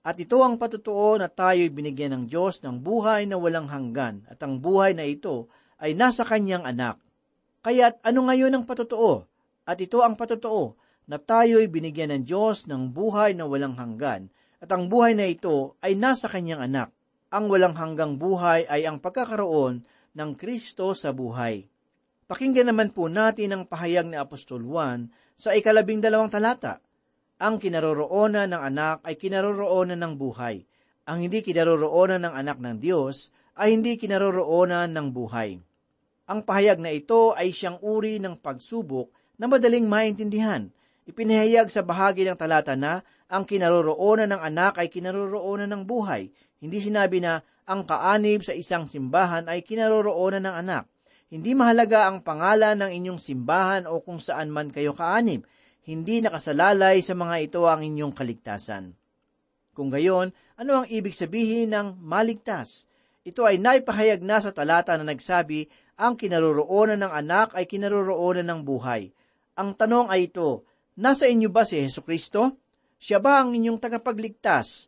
at 0.00 0.16
ito 0.16 0.40
ang 0.40 0.56
patotoo 0.56 1.20
na 1.20 1.28
tayo'y 1.28 1.68
binigyan 1.68 2.16
ng 2.16 2.24
Diyos 2.24 2.64
ng 2.64 2.80
buhay 2.80 3.28
na 3.28 3.36
walang 3.36 3.68
hanggan 3.68 4.24
at 4.32 4.40
ang 4.40 4.56
buhay 4.56 4.96
na 4.96 5.04
ito 5.04 5.52
ay 5.76 5.92
nasa 5.92 6.24
kanyang 6.24 6.64
anak. 6.64 6.96
Kaya't 7.60 8.00
ano 8.00 8.24
ngayon 8.24 8.56
ang 8.56 8.64
patotoo? 8.64 9.28
At 9.68 9.76
ito 9.76 10.00
ang 10.00 10.16
patotoo 10.16 10.80
na 11.04 11.20
tayo'y 11.20 11.68
binigyan 11.68 12.16
ng 12.16 12.22
Diyos 12.24 12.64
ng 12.64 12.96
buhay 12.96 13.36
na 13.36 13.44
walang 13.44 13.76
hanggan 13.76 14.32
at 14.60 14.72
ang 14.72 14.88
buhay 14.88 15.12
na 15.12 15.28
ito 15.28 15.76
ay 15.84 15.92
nasa 16.00 16.32
kanyang 16.32 16.64
anak. 16.64 16.88
Ang 17.28 17.52
walang 17.52 17.76
hanggang 17.76 18.16
buhay 18.16 18.64
ay 18.72 18.88
ang 18.88 19.04
pagkakaroon 19.04 19.84
ng 20.16 20.30
Kristo 20.34 20.96
sa 20.96 21.12
buhay. 21.12 21.68
Pakinggan 22.24 22.72
naman 22.72 22.96
po 22.96 23.12
natin 23.12 23.52
ang 23.52 23.62
pahayag 23.68 24.08
ni 24.08 24.16
Apostol 24.16 24.64
Juan 24.64 25.12
sa 25.36 25.52
ikalabing 25.52 26.00
dalawang 26.00 26.32
talata 26.32 26.80
ang 27.40 27.56
kinaroroonan 27.56 28.52
ng 28.52 28.62
anak 28.62 29.00
ay 29.00 29.16
kinaroroonan 29.16 29.96
ng 29.96 30.14
buhay. 30.20 30.60
Ang 31.08 31.24
hindi 31.24 31.40
kinaroroonan 31.40 32.28
ng 32.28 32.34
anak 32.36 32.60
ng 32.60 32.76
Diyos 32.76 33.32
ay 33.56 33.72
hindi 33.72 33.96
kinaroroonan 33.96 34.92
ng 34.92 35.08
buhay. 35.08 35.56
Ang 36.28 36.40
pahayag 36.44 36.78
na 36.84 36.92
ito 36.92 37.32
ay 37.32 37.50
siyang 37.50 37.80
uri 37.80 38.20
ng 38.20 38.36
pagsubok 38.38 39.08
na 39.40 39.48
madaling 39.48 39.88
maintindihan. 39.88 40.68
Ipinahayag 41.08 41.72
sa 41.72 41.80
bahagi 41.80 42.28
ng 42.28 42.36
talata 42.36 42.76
na 42.76 43.00
ang 43.32 43.48
kinaroroonan 43.48 44.36
ng 44.36 44.42
anak 44.44 44.76
ay 44.76 44.92
kinaroroonan 44.92 45.72
ng 45.72 45.82
buhay. 45.88 46.28
Hindi 46.60 46.78
sinabi 46.78 47.24
na 47.24 47.40
ang 47.64 47.88
kaanib 47.88 48.44
sa 48.44 48.52
isang 48.52 48.84
simbahan 48.84 49.48
ay 49.48 49.64
kinaroroonan 49.64 50.44
ng 50.44 50.56
anak. 50.60 50.84
Hindi 51.32 51.56
mahalaga 51.56 52.04
ang 52.04 52.20
pangalan 52.20 52.76
ng 52.84 52.90
inyong 53.00 53.20
simbahan 53.22 53.88
o 53.88 54.04
kung 54.04 54.20
saan 54.20 54.52
man 54.52 54.68
kayo 54.68 54.92
kaanib 54.92 55.48
hindi 55.90 56.22
nakasalalay 56.22 57.02
sa 57.02 57.18
mga 57.18 57.50
ito 57.50 57.66
ang 57.66 57.82
inyong 57.82 58.14
kaligtasan. 58.14 58.94
Kung 59.74 59.90
gayon, 59.90 60.30
ano 60.54 60.82
ang 60.82 60.86
ibig 60.86 61.18
sabihin 61.18 61.74
ng 61.74 61.98
maligtas? 61.98 62.86
Ito 63.26 63.42
ay 63.42 63.58
naipahayag 63.58 64.22
na 64.22 64.38
sa 64.38 64.54
talata 64.54 64.94
na 64.94 65.02
nagsabi, 65.02 65.66
ang 65.98 66.14
kinaroroonan 66.14 67.02
ng 67.02 67.12
anak 67.12 67.58
ay 67.58 67.66
kinaroroonan 67.66 68.46
ng 68.46 68.60
buhay. 68.62 69.10
Ang 69.58 69.74
tanong 69.74 70.08
ay 70.14 70.30
ito, 70.30 70.62
nasa 70.94 71.26
inyo 71.26 71.50
ba 71.50 71.66
si 71.66 71.82
Yesu 71.82 72.06
Kristo? 72.06 72.54
Siya 72.96 73.18
ba 73.18 73.42
ang 73.42 73.52
inyong 73.52 73.82
tagapagligtas? 73.82 74.86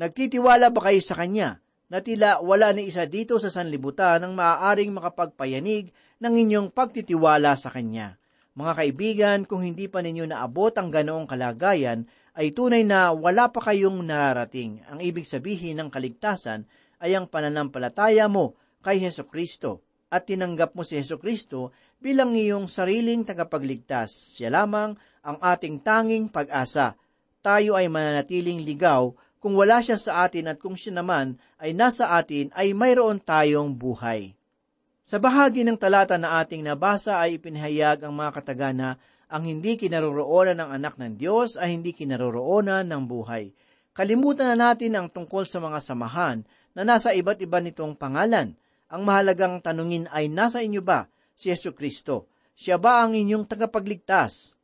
Nagtitiwala 0.00 0.72
ba 0.72 0.80
kayo 0.88 1.02
sa 1.04 1.18
Kanya 1.18 1.60
na 1.92 2.00
tila 2.00 2.40
wala 2.40 2.72
ni 2.72 2.88
isa 2.88 3.04
dito 3.04 3.36
sa 3.36 3.52
sanlibutan 3.52 4.24
ang 4.24 4.32
maaaring 4.32 4.96
makapagpayanig 4.96 5.92
ng 6.22 6.34
inyong 6.46 6.68
pagtitiwala 6.72 7.52
sa 7.54 7.68
Kanya? 7.68 8.16
Mga 8.58 8.72
kaibigan, 8.74 9.38
kung 9.46 9.62
hindi 9.62 9.86
pa 9.86 10.02
ninyo 10.02 10.34
naabot 10.34 10.74
ang 10.74 10.90
ganoong 10.90 11.30
kalagayan, 11.30 12.10
ay 12.34 12.50
tunay 12.50 12.82
na 12.82 13.14
wala 13.14 13.54
pa 13.54 13.62
kayong 13.62 14.02
nararating. 14.02 14.82
Ang 14.90 14.98
ibig 14.98 15.30
sabihin 15.30 15.78
ng 15.78 15.94
kaligtasan 15.94 16.66
ay 16.98 17.14
ang 17.14 17.30
pananampalataya 17.30 18.26
mo 18.26 18.58
kay 18.82 18.98
Heso 18.98 19.30
Kristo 19.30 19.86
at 20.10 20.26
tinanggap 20.26 20.74
mo 20.74 20.82
si 20.82 20.98
Heso 20.98 21.22
Kristo 21.22 21.70
bilang 22.02 22.34
iyong 22.34 22.66
sariling 22.66 23.22
tagapagligtas. 23.22 24.38
Siya 24.38 24.50
lamang 24.50 24.98
ang 25.22 25.38
ating 25.38 25.78
tanging 25.86 26.26
pag-asa. 26.26 26.98
Tayo 27.38 27.78
ay 27.78 27.86
mananatiling 27.86 28.66
ligaw 28.66 29.14
kung 29.38 29.54
wala 29.54 29.78
siya 29.78 30.02
sa 30.02 30.26
atin 30.26 30.50
at 30.50 30.58
kung 30.58 30.74
siya 30.74 30.98
naman 30.98 31.38
ay 31.62 31.78
nasa 31.78 32.10
atin 32.10 32.50
ay 32.58 32.74
mayroon 32.74 33.22
tayong 33.22 33.78
buhay. 33.78 34.37
Sa 35.08 35.16
bahagi 35.16 35.64
ng 35.64 35.80
talata 35.80 36.20
na 36.20 36.36
ating 36.44 36.60
nabasa 36.60 37.16
ay 37.16 37.40
ipinahayag 37.40 38.04
ang 38.04 38.12
mga 38.12 38.28
katagana 38.28 39.00
ang 39.32 39.40
hindi 39.48 39.80
kinaroroonan 39.80 40.60
ng 40.60 40.68
anak 40.68 41.00
ng 41.00 41.16
Diyos 41.16 41.56
ay 41.56 41.80
hindi 41.80 41.96
kinaroroonan 41.96 42.84
ng 42.84 43.02
buhay. 43.08 43.48
Kalimutan 43.96 44.52
na 44.52 44.68
natin 44.68 45.00
ang 45.00 45.08
tungkol 45.08 45.48
sa 45.48 45.64
mga 45.64 45.80
samahan 45.80 46.44
na 46.76 46.84
nasa 46.84 47.16
iba't 47.16 47.40
iba 47.40 47.56
nitong 47.56 47.96
pangalan. 47.96 48.52
Ang 48.92 49.02
mahalagang 49.08 49.64
tanungin 49.64 50.12
ay 50.12 50.28
nasa 50.28 50.60
inyo 50.60 50.84
ba 50.84 51.08
si 51.32 51.48
Yesu 51.48 51.72
Kristo? 51.72 52.28
Siya 52.52 52.76
ba 52.76 53.00
ang 53.00 53.16
inyong 53.16 53.48
tagapagligtas? 53.48 54.60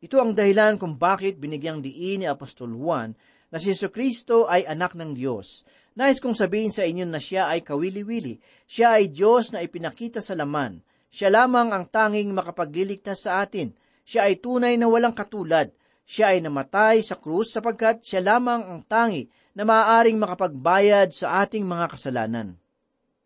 Ito 0.00 0.16
ang 0.16 0.32
dahilan 0.32 0.80
kung 0.80 0.96
bakit 0.96 1.36
binigyang 1.36 1.84
diin 1.84 2.24
ni 2.24 2.26
Apostol 2.28 2.72
Juan 2.72 3.12
na 3.54 3.62
si 3.62 3.70
Kristo 3.86 4.50
ay 4.50 4.66
anak 4.66 4.98
ng 4.98 5.14
Diyos. 5.14 5.62
Nais 5.94 6.18
kong 6.18 6.34
sabihin 6.34 6.74
sa 6.74 6.82
inyo 6.82 7.06
na 7.06 7.22
siya 7.22 7.46
ay 7.46 7.62
kawili-wili. 7.62 8.42
Siya 8.66 8.98
ay 8.98 9.14
Diyos 9.14 9.54
na 9.54 9.62
ipinakita 9.62 10.18
sa 10.18 10.34
laman. 10.34 10.82
Siya 11.06 11.30
lamang 11.30 11.70
ang 11.70 11.86
tanging 11.86 12.34
makapagliligtas 12.34 13.30
sa 13.30 13.38
atin. 13.46 13.70
Siya 14.02 14.26
ay 14.26 14.42
tunay 14.42 14.74
na 14.74 14.90
walang 14.90 15.14
katulad. 15.14 15.70
Siya 16.02 16.34
ay 16.34 16.42
namatay 16.42 17.06
sa 17.06 17.14
krus 17.14 17.54
sapagkat 17.54 18.02
siya 18.02 18.26
lamang 18.26 18.66
ang 18.66 18.82
tangi 18.82 19.30
na 19.54 19.62
maaaring 19.62 20.18
makapagbayad 20.18 21.14
sa 21.14 21.46
ating 21.46 21.62
mga 21.62 21.94
kasalanan. 21.94 22.58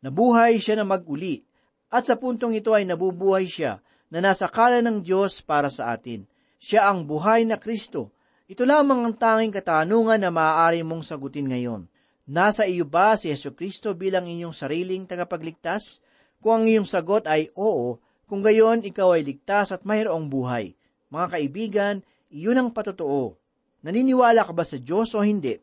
Nabuhay 0.05 0.61
siya 0.61 0.77
na 0.77 0.85
maguli, 0.85 1.41
at 1.89 2.05
sa 2.05 2.21
puntong 2.21 2.53
ito 2.53 2.77
ay 2.77 2.85
nabubuhay 2.85 3.49
siya 3.49 3.81
na 4.13 4.21
nasa 4.21 4.45
kalan 4.53 4.85
ng 4.85 4.99
Diyos 5.01 5.41
para 5.41 5.73
sa 5.73 5.97
atin. 5.97 6.29
Siya 6.61 6.93
ang 6.93 7.09
buhay 7.09 7.49
na 7.49 7.57
Kristo. 7.57 8.13
Ito 8.49 8.65
lamang 8.65 9.05
ang 9.05 9.13
tanging 9.13 9.53
katanungan 9.53 10.25
na 10.25 10.33
maaari 10.33 10.81
mong 10.81 11.05
sagutin 11.05 11.53
ngayon. 11.53 11.85
Nasa 12.25 12.65
iyo 12.65 12.89
ba 12.89 13.13
si 13.13 13.29
Yesu 13.29 13.53
Kristo 13.53 13.93
bilang 13.93 14.25
inyong 14.25 14.57
sariling 14.57 15.05
tagapagligtas? 15.05 16.01
Kung 16.41 16.65
ang 16.65 16.65
iyong 16.65 16.89
sagot 16.89 17.29
ay 17.29 17.53
oo, 17.53 18.01
kung 18.25 18.41
gayon 18.41 18.89
ikaw 18.89 19.13
ay 19.13 19.29
ligtas 19.29 19.69
at 19.69 19.85
mayroong 19.85 20.33
buhay. 20.33 20.73
Mga 21.13 21.27
kaibigan, 21.29 21.95
iyon 22.33 22.57
ang 22.57 22.71
patotoo. 22.73 23.37
Naniniwala 23.85 24.41
ka 24.49 24.57
ba 24.57 24.65
sa 24.65 24.81
Diyos 24.81 25.13
o 25.13 25.21
hindi? 25.21 25.61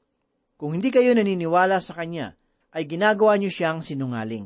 Kung 0.53 0.77
hindi 0.77 0.93
kayo 0.93 1.09
naniniwala 1.17 1.81
sa 1.81 1.97
Kanya, 1.97 2.37
ay 2.69 2.85
ginagawa 2.85 3.33
niyo 3.41 3.49
siyang 3.49 3.81
sinungaling. 3.81 4.45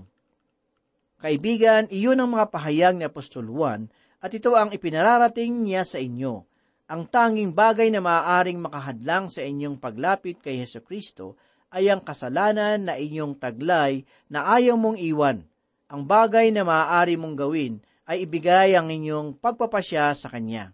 Kaibigan, 1.19 1.91
iyon 1.91 2.24
ang 2.24 2.31
mga 2.39 2.55
pahayag 2.55 2.96
ni 2.96 3.03
Apostol 3.03 3.51
Juan 3.51 3.91
at 4.24 4.31
ito 4.31 4.55
ang 4.55 4.72
ipinararating 4.72 5.67
niya 5.67 5.84
sa 5.84 6.00
inyo. 6.00 6.49
Ang 6.89 7.05
tanging 7.05 7.53
bagay 7.53 7.93
na 7.93 8.01
maaaring 8.01 8.58
makahadlang 8.58 9.29
sa 9.29 9.46
inyong 9.46 9.77
paglapit 9.77 10.41
kay 10.41 10.58
Heso 10.58 10.81
Kristo 10.81 11.38
ay 11.69 11.86
ang 11.86 12.01
kasalanan 12.01 12.81
na 12.81 12.98
inyong 12.98 13.38
taglay 13.38 14.01
na 14.25 14.50
ayaw 14.58 14.74
mong 14.74 14.98
iwan. 14.98 15.46
Ang 15.86 16.01
bagay 16.10 16.50
na 16.50 16.65
maaari 16.65 17.13
mong 17.13 17.38
gawin 17.38 17.77
ay 18.10 18.25
ibigay 18.25 18.74
ang 18.74 18.89
inyong 18.89 19.38
pagpapasya 19.38 20.17
sa 20.17 20.34
Kanya. 20.34 20.74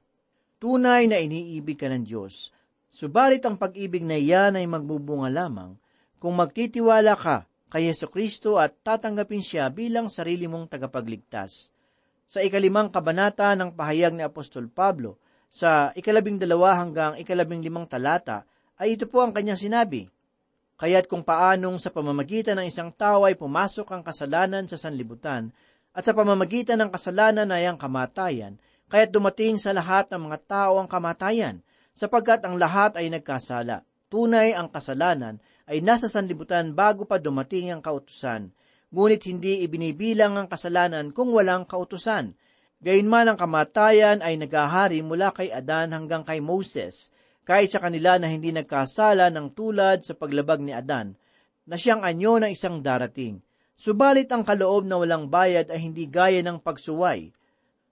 Tunay 0.55 1.11
na 1.11 1.19
iniibig 1.19 1.75
ka 1.75 1.91
ng 1.91 2.07
Diyos. 2.07 2.47
Subalit 2.87 3.43
ang 3.43 3.59
pag-ibig 3.59 4.07
na 4.07 4.15
iyan 4.15 4.55
ay 4.55 4.63
magbubunga 4.71 5.27
lamang 5.27 5.75
kung 6.15 6.39
magtitiwala 6.39 7.19
ka 7.19 7.43
kay 7.67 7.91
Yeso 7.91 8.07
Kristo 8.07 8.55
at 8.55 8.71
tatanggapin 8.87 9.43
siya 9.43 9.67
bilang 9.67 10.07
sarili 10.07 10.47
mong 10.47 10.71
tagapagligtas. 10.71 11.75
Sa 12.23 12.39
ikalimang 12.39 12.87
kabanata 12.87 13.51
ng 13.59 13.75
pahayag 13.75 14.15
ni 14.15 14.23
Apostol 14.23 14.71
Pablo, 14.71 15.19
sa 15.49 15.95
ikalabing 15.95 16.37
dalawa 16.37 16.79
hanggang 16.79 17.15
ikalabing 17.19 17.63
limang 17.63 17.87
talata, 17.87 18.43
ay 18.75 18.99
ito 18.99 19.07
po 19.07 19.23
ang 19.23 19.31
kanyang 19.31 19.59
sinabi, 19.59 20.07
Kaya't 20.75 21.07
kung 21.07 21.23
paanong 21.23 21.79
sa 21.79 21.87
pamamagitan 21.87 22.59
ng 22.59 22.67
isang 22.67 22.91
tao 22.91 23.23
ay 23.23 23.39
pumasok 23.39 23.87
ang 23.95 24.03
kasalanan 24.03 24.67
sa 24.67 24.75
sanlibutan, 24.75 25.55
at 25.95 26.03
sa 26.03 26.11
pamamagitan 26.11 26.75
ng 26.83 26.91
kasalanan 26.91 27.47
ay 27.55 27.63
ang 27.71 27.79
kamatayan, 27.79 28.59
kaya't 28.91 29.15
dumating 29.15 29.55
sa 29.55 29.71
lahat 29.71 30.11
ng 30.11 30.27
mga 30.27 30.39
tao 30.43 30.75
ang 30.75 30.91
kamatayan, 30.91 31.63
sapagkat 31.95 32.43
ang 32.43 32.59
lahat 32.59 32.99
ay 32.99 33.07
nagkasala. 33.07 33.87
Tunay 34.11 34.51
ang 34.51 34.67
kasalanan 34.67 35.39
ay 35.65 35.79
nasa 35.81 36.11
sanlibutan 36.11 36.75
bago 36.75 37.07
pa 37.07 37.17
dumating 37.17 37.71
ang 37.71 37.81
kautusan, 37.81 38.51
ngunit 38.93 39.23
hindi 39.25 39.63
ibinibilang 39.65 40.35
ang 40.35 40.47
kasalanan 40.51 41.15
kung 41.15 41.31
walang 41.31 41.65
kautusan. 41.65 42.37
Gayunman 42.83 43.31
ang 43.31 43.37
kamatayan 43.39 44.19
ay 44.19 44.35
nagahari 44.35 44.99
mula 44.99 45.31
kay 45.31 45.47
Adan 45.51 45.95
hanggang 45.95 46.27
kay 46.27 46.43
Moses, 46.43 47.07
kahit 47.45 47.71
sa 47.71 47.79
kanila 47.79 48.17
na 48.17 48.27
hindi 48.27 48.51
nagkasala 48.51 49.31
ng 49.31 49.53
tulad 49.53 50.01
sa 50.03 50.17
paglabag 50.17 50.59
ni 50.59 50.75
Adan, 50.75 51.15
na 51.63 51.77
siyang 51.79 52.03
anyo 52.03 52.41
ng 52.41 52.51
isang 52.51 52.81
darating. 52.83 53.39
Subalit 53.75 54.27
ang 54.31 54.43
kaloob 54.43 54.87
na 54.87 54.95
walang 54.99 55.27
bayad 55.27 55.67
ay 55.67 55.79
hindi 55.83 56.07
gaya 56.07 56.39
ng 56.43 56.59
pagsuway, 56.63 57.31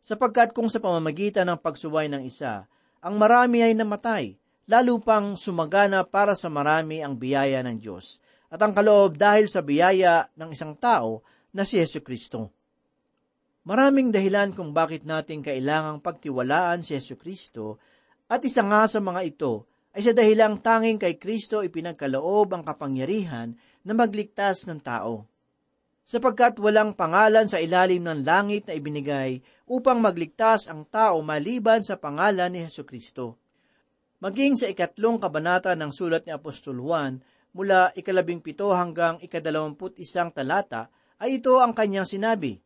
sapagkat 0.03 0.51
kung 0.51 0.67
sa 0.67 0.79
pamamagitan 0.79 1.47
ng 1.47 1.59
pagsuway 1.59 2.07
ng 2.11 2.23
isa, 2.27 2.67
ang 3.03 3.15
marami 3.19 3.63
ay 3.63 3.75
namatay, 3.75 4.35
lalo 4.67 4.99
pang 5.03 5.35
sumagana 5.35 6.07
para 6.07 6.35
sa 6.39 6.47
marami 6.47 7.03
ang 7.03 7.19
biyaya 7.19 7.59
ng 7.63 7.77
Diyos, 7.79 8.23
at 8.47 8.59
ang 8.63 8.71
kaloob 8.71 9.19
dahil 9.19 9.51
sa 9.51 9.59
biyaya 9.59 10.31
ng 10.39 10.55
isang 10.55 10.77
tao 10.79 11.19
na 11.51 11.67
si 11.67 11.81
Yesu 11.81 11.99
Kristo. 11.99 12.62
Maraming 13.63 14.11
dahilan 14.11 14.51
kung 14.51 14.75
bakit 14.75 15.07
natin 15.07 15.39
kailangang 15.39 16.03
pagtiwalaan 16.03 16.83
si 16.83 16.99
Yesu 16.99 17.15
Kristo 17.15 17.79
at 18.27 18.43
isa 18.43 18.59
nga 18.59 18.83
sa 18.91 18.99
mga 18.99 19.23
ito 19.23 19.71
ay 19.95 20.03
sa 20.03 20.11
dahilang 20.11 20.59
tanging 20.59 20.99
kay 20.99 21.15
Kristo 21.15 21.63
ipinagkaloob 21.63 22.51
ang 22.51 22.67
kapangyarihan 22.67 23.55
na 23.87 23.93
magligtas 23.95 24.67
ng 24.67 24.83
tao. 24.83 25.23
Sapagkat 26.03 26.59
walang 26.59 26.91
pangalan 26.91 27.47
sa 27.47 27.63
ilalim 27.63 28.03
ng 28.03 28.27
langit 28.27 28.67
na 28.67 28.75
ibinigay 28.75 29.39
upang 29.71 30.03
magligtas 30.03 30.67
ang 30.67 30.83
tao 30.83 31.23
maliban 31.23 31.79
sa 31.79 31.95
pangalan 31.95 32.51
ni 32.51 32.67
Heso 32.67 32.83
Kristo. 32.83 33.39
Maging 34.19 34.59
sa 34.59 34.67
ikatlong 34.67 35.23
kabanata 35.23 35.71
ng 35.71 35.87
sulat 35.87 36.27
ni 36.27 36.35
Apostol 36.35 36.83
Juan, 36.83 37.23
mula 37.55 37.95
ikalabing 37.95 38.43
pito 38.43 38.75
hanggang 38.75 39.23
ikadalawamput 39.23 39.95
isang 40.03 40.35
talata, 40.35 40.91
ay 41.23 41.39
ito 41.39 41.63
ang 41.63 41.71
kanyang 41.71 42.03
sinabi, 42.03 42.59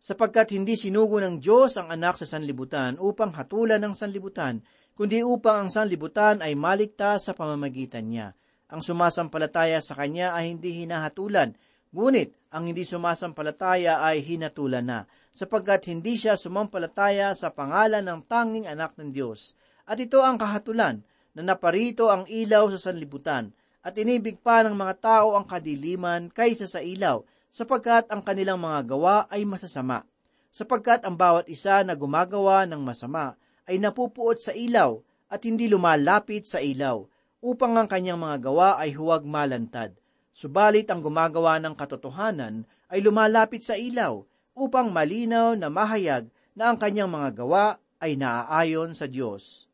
sapagkat 0.00 0.56
hindi 0.56 0.80
sinugo 0.80 1.20
ng 1.20 1.38
Diyos 1.38 1.76
ang 1.76 1.92
anak 1.92 2.16
sa 2.16 2.26
sanlibutan 2.26 2.96
upang 2.96 3.36
hatulan 3.36 3.84
ng 3.84 3.92
sanlibutan, 3.92 4.64
kundi 4.96 5.20
upang 5.20 5.68
ang 5.68 5.70
sanlibutan 5.70 6.40
ay 6.40 6.56
maligtas 6.56 7.28
sa 7.28 7.32
pamamagitan 7.36 8.08
niya. 8.08 8.32
Ang 8.72 8.80
sumasampalataya 8.80 9.78
sa 9.84 9.92
Kanya 9.96 10.32
ay 10.32 10.56
hindi 10.56 10.82
hinahatulan, 10.82 11.52
ngunit 11.92 12.32
ang 12.50 12.70
hindi 12.70 12.82
sumasampalataya 12.82 14.00
ay 14.00 14.24
hinatulan 14.24 14.86
na, 14.86 15.00
sapagkat 15.30 15.86
hindi 15.92 16.16
siya 16.16 16.34
sumampalataya 16.34 17.30
sa 17.36 17.52
pangalan 17.52 18.02
ng 18.02 18.20
tanging 18.26 18.66
anak 18.66 18.96
ng 18.98 19.12
Diyos. 19.14 19.54
At 19.86 19.98
ito 19.98 20.22
ang 20.22 20.38
kahatulan, 20.38 21.02
na 21.34 21.42
naparito 21.54 22.10
ang 22.10 22.26
ilaw 22.26 22.66
sa 22.74 22.90
sanlibutan, 22.90 23.54
at 23.80 23.94
inibig 23.96 24.42
pa 24.42 24.60
ng 24.66 24.74
mga 24.74 24.94
tao 24.98 25.38
ang 25.38 25.46
kadiliman 25.46 26.28
kaysa 26.30 26.66
sa 26.66 26.82
ilaw, 26.82 27.22
sapagkat 27.50 28.06
ang 28.08 28.22
kanilang 28.22 28.62
mga 28.62 28.86
gawa 28.86 29.16
ay 29.30 29.42
masasama. 29.44 30.06
Sapagkat 30.50 31.06
ang 31.06 31.14
bawat 31.14 31.46
isa 31.46 31.82
na 31.86 31.94
gumagawa 31.94 32.66
ng 32.66 32.82
masama 32.82 33.38
ay 33.70 33.78
napupuot 33.78 34.42
sa 34.42 34.50
ilaw 34.50 34.98
at 35.30 35.46
hindi 35.46 35.70
lumalapit 35.70 36.46
sa 36.46 36.58
ilaw, 36.58 37.06
upang 37.38 37.78
ang 37.78 37.86
kanyang 37.86 38.18
mga 38.18 38.50
gawa 38.50 38.68
ay 38.82 38.90
huwag 38.98 39.22
malantad. 39.22 39.94
Subalit 40.34 40.90
ang 40.90 41.02
gumagawa 41.02 41.62
ng 41.62 41.78
katotohanan 41.78 42.66
ay 42.90 42.98
lumalapit 42.98 43.62
sa 43.62 43.78
ilaw, 43.78 44.26
upang 44.58 44.90
malinaw 44.90 45.54
na 45.54 45.70
mahayag 45.70 46.26
na 46.58 46.74
ang 46.74 46.78
kanyang 46.82 47.10
mga 47.10 47.30
gawa 47.42 47.78
ay 48.02 48.18
naaayon 48.18 48.90
sa 48.90 49.06
Diyos. 49.06 49.70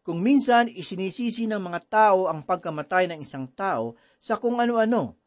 Kung 0.00 0.20
minsan 0.20 0.68
isinisisi 0.68 1.44
ng 1.48 1.60
mga 1.60 1.80
tao 1.88 2.28
ang 2.28 2.44
pagkamatay 2.44 3.08
ng 3.08 3.20
isang 3.24 3.48
tao 3.52 3.96
sa 4.20 4.36
kung 4.36 4.60
ano-ano, 4.60 5.19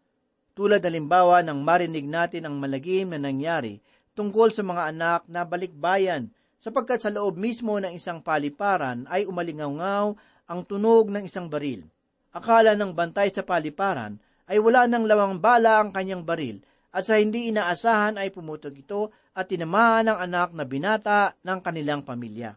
tulad 0.54 0.82
halimbawa 0.86 1.42
ng 1.42 1.60
marinig 1.66 2.06
natin 2.06 2.46
ang 2.46 2.62
malagim 2.62 3.14
na 3.14 3.20
nangyari 3.20 3.82
tungkol 4.14 4.54
sa 4.54 4.62
mga 4.62 4.94
anak 4.94 5.22
na 5.26 5.42
balikbayan 5.46 6.30
sapagkat 6.62 7.02
sa 7.02 7.10
loob 7.10 7.36
mismo 7.36 7.76
ng 7.82 7.92
isang 7.92 8.22
paliparan 8.22 9.10
ay 9.10 9.26
umalingaw 9.26 10.14
ang 10.48 10.62
tunog 10.64 11.10
ng 11.10 11.26
isang 11.26 11.50
baril. 11.50 11.84
Akala 12.34 12.78
ng 12.78 12.94
bantay 12.94 13.34
sa 13.34 13.44
paliparan 13.44 14.22
ay 14.48 14.62
wala 14.62 14.86
nang 14.86 15.10
lawang 15.10 15.42
bala 15.42 15.82
ang 15.82 15.90
kanyang 15.92 16.24
baril 16.24 16.62
at 16.94 17.10
sa 17.10 17.18
hindi 17.18 17.50
inaasahan 17.50 18.22
ay 18.22 18.30
pumutog 18.30 18.78
ito 18.78 19.10
at 19.34 19.50
tinamaan 19.50 20.14
ang 20.14 20.18
anak 20.22 20.54
na 20.54 20.64
binata 20.64 21.34
ng 21.42 21.60
kanilang 21.66 22.06
pamilya. 22.06 22.54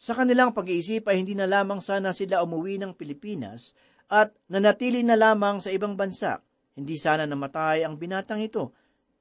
Sa 0.00 0.16
kanilang 0.16 0.56
pag-iisip 0.56 1.08
ay 1.08 1.20
hindi 1.20 1.36
na 1.36 1.44
lamang 1.44 1.84
sana 1.84 2.16
sila 2.16 2.40
umuwi 2.40 2.80
ng 2.80 2.96
Pilipinas 2.96 3.76
at 4.08 4.32
nanatili 4.48 5.04
na 5.04 5.16
lamang 5.16 5.60
sa 5.60 5.72
ibang 5.72 5.96
bansa. 5.96 6.40
Hindi 6.74 6.98
sana 6.98 7.26
namatay 7.26 7.86
ang 7.86 7.94
binatang 7.94 8.42
ito. 8.42 8.74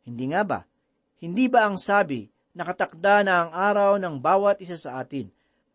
Hindi 0.03 0.33
nga 0.33 0.41
ba? 0.41 0.59
Hindi 1.21 1.47
ba 1.47 1.69
ang 1.69 1.77
sabi 1.79 2.33
nakatakda 2.53 3.25
na 3.25 3.33
ang 3.45 3.51
araw 3.51 3.97
ng 3.97 4.21
bawat 4.21 4.61
isa 4.61 4.77
sa 4.77 5.01
atin. 5.01 5.29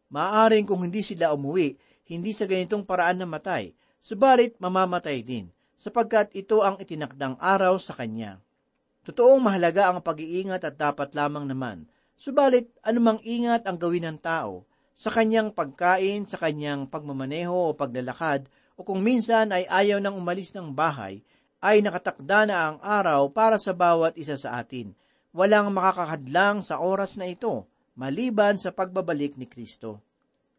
Maaring 0.08 0.64
kung 0.64 0.86
hindi 0.86 1.02
sila 1.02 1.34
umuwi, 1.34 1.76
hindi 2.08 2.32
sa 2.32 2.48
ganitong 2.48 2.86
paraan 2.86 3.20
na 3.20 3.28
matay, 3.28 3.74
subalit 4.00 4.56
mamamatay 4.56 5.20
din, 5.20 5.50
sapagkat 5.76 6.32
ito 6.32 6.64
ang 6.64 6.80
itinakdang 6.80 7.36
araw 7.36 7.76
sa 7.76 7.92
kanya. 7.92 8.40
Totoong 9.04 9.42
mahalaga 9.42 9.92
ang 9.92 10.00
pag-iingat 10.00 10.64
at 10.64 10.74
dapat 10.80 11.12
lamang 11.12 11.44
naman, 11.44 11.84
subalit 12.16 12.72
anumang 12.80 13.20
ingat 13.20 13.68
ang 13.68 13.76
gawin 13.76 14.08
ng 14.08 14.18
tao, 14.22 14.64
sa 14.98 15.12
kanyang 15.12 15.52
pagkain, 15.52 16.26
sa 16.26 16.40
kanyang 16.40 16.88
pagmamaneho 16.88 17.70
o 17.70 17.76
paglalakad, 17.76 18.48
o 18.78 18.82
kung 18.82 19.04
minsan 19.04 19.52
ay 19.52 19.68
ayaw 19.68 20.00
nang 20.00 20.16
umalis 20.16 20.50
ng 20.56 20.72
bahay, 20.72 21.20
ay 21.58 21.82
nakatakda 21.82 22.46
na 22.46 22.56
ang 22.70 22.76
araw 22.82 23.30
para 23.30 23.58
sa 23.58 23.74
bawat 23.74 24.14
isa 24.14 24.38
sa 24.38 24.58
atin– 24.58 24.94
walang 25.38 25.70
makakahadlang 25.70 26.64
sa 26.64 26.80
oras 26.80 27.14
na 27.20 27.28
ito, 27.28 27.68
maliban 27.98 28.56
sa 28.56 28.72
pagbabalik 28.72 29.36
ni 29.36 29.46
Kristo. 29.46 30.00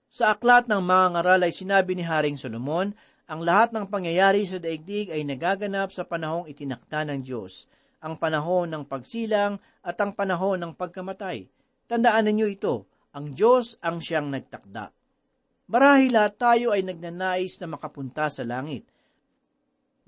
Sa 0.09 0.33
aklat 0.33 0.71
ng 0.71 0.81
mga 0.81 1.05
ngaral 1.19 1.41
ay 1.45 1.53
sinabi 1.53 1.93
ni 1.93 2.03
Haring 2.07 2.37
Solomon, 2.37 2.93
ang 3.29 3.45
lahat 3.45 3.75
ng 3.75 3.85
pangyayari 3.91 4.41
sa 4.47 4.57
daigdig 4.57 5.13
ay 5.13 5.21
nagaganap 5.21 5.93
sa 5.93 6.07
panahong 6.07 6.49
itinakda 6.49 7.05
ng 7.05 7.19
Diyos, 7.21 7.69
ang 8.01 8.17
panahon 8.17 8.71
ng 8.73 8.83
pagsilang 8.89 9.61
at 9.85 9.99
ang 10.01 10.17
panahon 10.17 10.57
ng 10.57 10.73
pagkamatay. 10.73 11.45
Tandaan 11.85 12.25
ninyo 12.31 12.47
ito, 12.49 12.89
ang 13.13 13.35
Diyos 13.35 13.77
ang 13.85 14.01
siyang 14.01 14.33
nagtakda. 14.33 14.89
Marahil 15.69 16.09
lahat 16.09 16.33
tayo 16.41 16.73
ay 16.73 16.81
nagnanais 16.81 17.61
na 17.61 17.69
makapunta 17.69 18.25
sa 18.33 18.41
langit. 18.41 18.89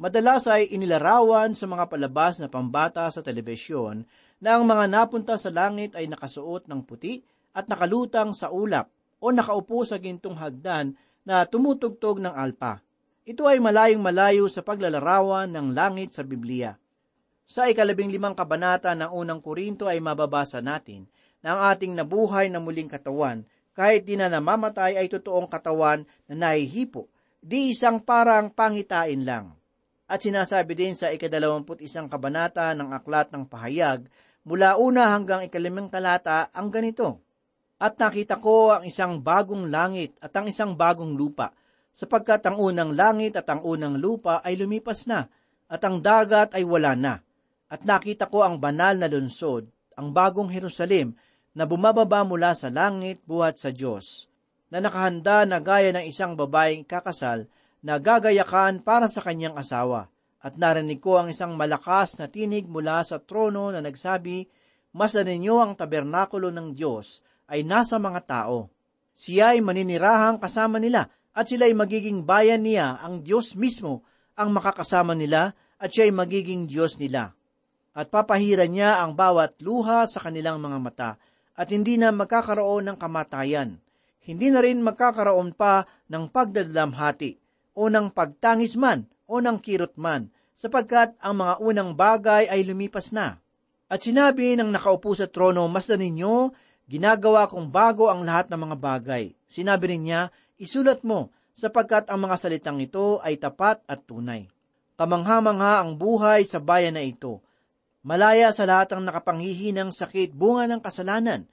Madalas 0.02 0.50
ay 0.50 0.66
inilarawan 0.74 1.54
sa 1.54 1.70
mga 1.70 1.86
palabas 1.86 2.42
na 2.42 2.50
pambata 2.50 3.06
sa 3.14 3.22
telebisyon 3.22 4.02
na 4.42 4.58
ang 4.58 4.66
mga 4.66 4.90
napunta 4.90 5.38
sa 5.38 5.54
langit 5.54 5.94
ay 5.94 6.10
nakasuot 6.10 6.66
ng 6.66 6.82
puti 6.90 7.22
at 7.54 7.70
nakalutang 7.70 8.34
sa 8.34 8.50
ulap 8.50 8.90
o 9.22 9.30
nakaupo 9.30 9.86
sa 9.86 10.02
gintong 10.02 10.34
hagdan 10.42 10.98
na 11.22 11.46
tumutugtog 11.46 12.18
ng 12.18 12.34
alpa. 12.34 12.82
Ito 13.30 13.46
ay 13.46 13.62
malayong 13.62 14.02
malayo 14.02 14.50
sa 14.50 14.66
paglalarawan 14.66 15.54
ng 15.54 15.78
langit 15.78 16.18
sa 16.18 16.26
Biblia. 16.26 16.74
Sa 17.46 17.70
ikalabing 17.70 18.10
limang 18.10 18.34
kabanata 18.34 18.98
ng 18.98 19.14
unang 19.14 19.38
Korinto 19.38 19.86
ay 19.86 20.02
mababasa 20.02 20.66
natin 20.66 21.06
na 21.46 21.54
ang 21.54 21.78
ating 21.78 21.94
nabuhay 21.94 22.50
na 22.50 22.58
muling 22.58 22.90
katawan, 22.90 23.46
kahit 23.78 24.10
di 24.10 24.18
na 24.18 24.34
namamatay 24.34 24.98
ay 24.98 25.06
totoong 25.14 25.46
katawan 25.46 26.10
na 26.26 26.50
nahihipo, 26.50 27.06
di 27.38 27.70
isang 27.70 28.02
parang 28.02 28.50
pangitain 28.50 29.22
lang. 29.22 29.61
At 30.12 30.28
sinasabi 30.28 30.76
din 30.76 30.92
sa 30.92 31.08
ikadalawamput 31.08 31.80
isang 31.80 32.12
kabanata 32.12 32.76
ng 32.76 32.92
Aklat 32.92 33.32
ng 33.32 33.48
Pahayag, 33.48 34.12
mula 34.44 34.76
una 34.76 35.08
hanggang 35.16 35.48
ikalimang 35.48 35.88
talata 35.88 36.52
ang 36.52 36.68
ganito, 36.68 37.24
At 37.80 37.96
nakita 37.96 38.36
ko 38.36 38.76
ang 38.76 38.84
isang 38.84 39.24
bagong 39.24 39.72
langit 39.72 40.20
at 40.20 40.36
ang 40.36 40.52
isang 40.52 40.76
bagong 40.76 41.16
lupa, 41.16 41.56
sapagkat 41.96 42.44
ang 42.44 42.60
unang 42.60 42.92
langit 42.92 43.40
at 43.40 43.48
ang 43.48 43.64
unang 43.64 43.96
lupa 44.04 44.44
ay 44.44 44.60
lumipas 44.60 45.08
na, 45.08 45.32
at 45.72 45.80
ang 45.88 46.04
dagat 46.04 46.60
ay 46.60 46.68
wala 46.68 46.92
na. 46.92 47.24
At 47.72 47.88
nakita 47.88 48.28
ko 48.28 48.44
ang 48.44 48.60
banal 48.60 49.00
na 49.00 49.08
lunsod, 49.08 49.72
ang 49.96 50.12
bagong 50.12 50.52
Jerusalem, 50.52 51.16
na 51.56 51.64
bumababa 51.64 52.28
mula 52.28 52.52
sa 52.52 52.68
langit 52.68 53.24
buhat 53.24 53.64
sa 53.64 53.72
Diyos, 53.72 54.28
na 54.68 54.84
nakahanda 54.84 55.48
na 55.48 55.64
gaya 55.64 55.96
ng 55.96 56.04
isang 56.04 56.36
babaeng 56.36 56.84
kakasal 56.84 57.48
na 57.82 57.98
gagayakan 57.98 58.86
para 58.86 59.10
sa 59.10 59.26
kanyang 59.26 59.58
asawa. 59.58 60.08
At 60.42 60.58
narinig 60.58 61.02
ko 61.02 61.22
ang 61.22 61.30
isang 61.30 61.54
malakas 61.54 62.18
na 62.18 62.26
tinig 62.26 62.66
mula 62.66 63.06
sa 63.06 63.22
trono 63.22 63.70
na 63.70 63.82
nagsabi, 63.82 64.50
Masdan 64.92 65.30
ninyo 65.30 65.56
ang 65.62 65.74
tabernakulo 65.78 66.52
ng 66.52 66.76
Diyos 66.76 67.24
ay 67.48 67.64
nasa 67.64 67.96
mga 67.96 68.22
tao. 68.28 68.68
Siya 69.16 69.56
ay 69.56 69.64
maninirahang 69.64 70.42
kasama 70.42 70.84
nila 70.84 71.08
at 71.32 71.48
sila 71.48 71.70
ay 71.70 71.76
magiging 71.76 72.28
bayan 72.28 72.68
niya, 72.68 73.00
ang 73.00 73.24
Diyos 73.24 73.56
mismo 73.56 74.04
ang 74.36 74.52
makakasama 74.52 75.16
nila 75.16 75.56
at 75.80 75.90
siya 75.94 76.12
ay 76.12 76.14
magiging 76.14 76.68
Diyos 76.68 77.00
nila. 77.00 77.32
At 77.92 78.12
papahiran 78.12 78.72
niya 78.72 79.00
ang 79.00 79.16
bawat 79.16 79.60
luha 79.64 80.08
sa 80.08 80.20
kanilang 80.24 80.60
mga 80.60 80.78
mata 80.80 81.12
at 81.56 81.68
hindi 81.72 81.96
na 81.96 82.12
magkakaroon 82.12 82.92
ng 82.92 82.98
kamatayan. 83.00 83.80
Hindi 84.22 84.48
na 84.52 84.60
rin 84.60 84.84
magkakaroon 84.84 85.56
pa 85.56 85.88
ng 86.08 86.30
pagdadlamhati 86.32 87.41
o 87.76 87.88
ng 87.88 88.12
pagtangis 88.12 88.76
man 88.76 89.08
o 89.28 89.40
ng 89.40 89.58
kirot 89.64 89.96
man, 89.96 90.28
sapagkat 90.60 91.16
ang 91.24 91.40
mga 91.40 91.54
unang 91.64 91.92
bagay 91.96 92.52
ay 92.52 92.68
lumipas 92.68 93.16
na. 93.16 93.40
At 93.92 94.04
sinabi 94.04 94.56
ng 94.56 94.72
nakaupo 94.72 95.16
sa 95.16 95.28
trono, 95.28 95.68
Masdan 95.72 96.04
ninyo, 96.04 96.52
ginagawa 96.88 97.48
kong 97.48 97.72
bago 97.72 98.12
ang 98.12 98.28
lahat 98.28 98.52
ng 98.52 98.60
mga 98.60 98.78
bagay. 98.80 99.24
Sinabi 99.48 99.96
rin 99.96 100.04
niya, 100.08 100.32
isulat 100.60 101.04
mo, 101.08 101.32
sapagkat 101.56 102.08
ang 102.08 102.28
mga 102.28 102.36
salitang 102.40 102.80
ito 102.80 103.20
ay 103.24 103.40
tapat 103.40 103.84
at 103.88 104.04
tunay. 104.04 104.48
Kamangha-mangha 104.96 105.82
ang 105.82 105.98
buhay 105.98 106.46
sa 106.46 106.62
bayan 106.62 106.96
na 106.96 107.04
ito. 107.04 107.42
Malaya 108.02 108.54
sa 108.54 108.68
lahat 108.70 108.94
ng 108.94 109.08
nakapanghihinang 109.08 109.94
sakit 109.94 110.34
bunga 110.34 110.70
ng 110.70 110.82
kasalanan. 110.82 111.48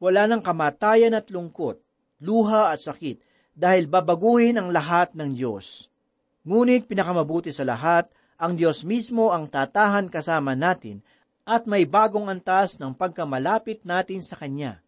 Wala 0.00 0.24
ng 0.28 0.40
kamatayan 0.40 1.12
at 1.12 1.28
lungkot, 1.28 1.80
luha 2.24 2.72
at 2.72 2.80
sakit, 2.80 3.20
dahil 3.60 3.84
babaguhin 3.84 4.56
ang 4.56 4.72
lahat 4.72 5.12
ng 5.12 5.36
Diyos. 5.36 5.92
Ngunit 6.48 6.88
pinakamabuti 6.88 7.52
sa 7.52 7.68
lahat, 7.68 8.08
ang 8.40 8.56
Diyos 8.56 8.88
mismo 8.88 9.36
ang 9.36 9.52
tatahan 9.52 10.08
kasama 10.08 10.56
natin 10.56 11.04
at 11.44 11.68
may 11.68 11.84
bagong 11.84 12.32
antas 12.32 12.80
ng 12.80 12.96
pagkamalapit 12.96 13.84
natin 13.84 14.24
sa 14.24 14.40
Kanya. 14.40 14.80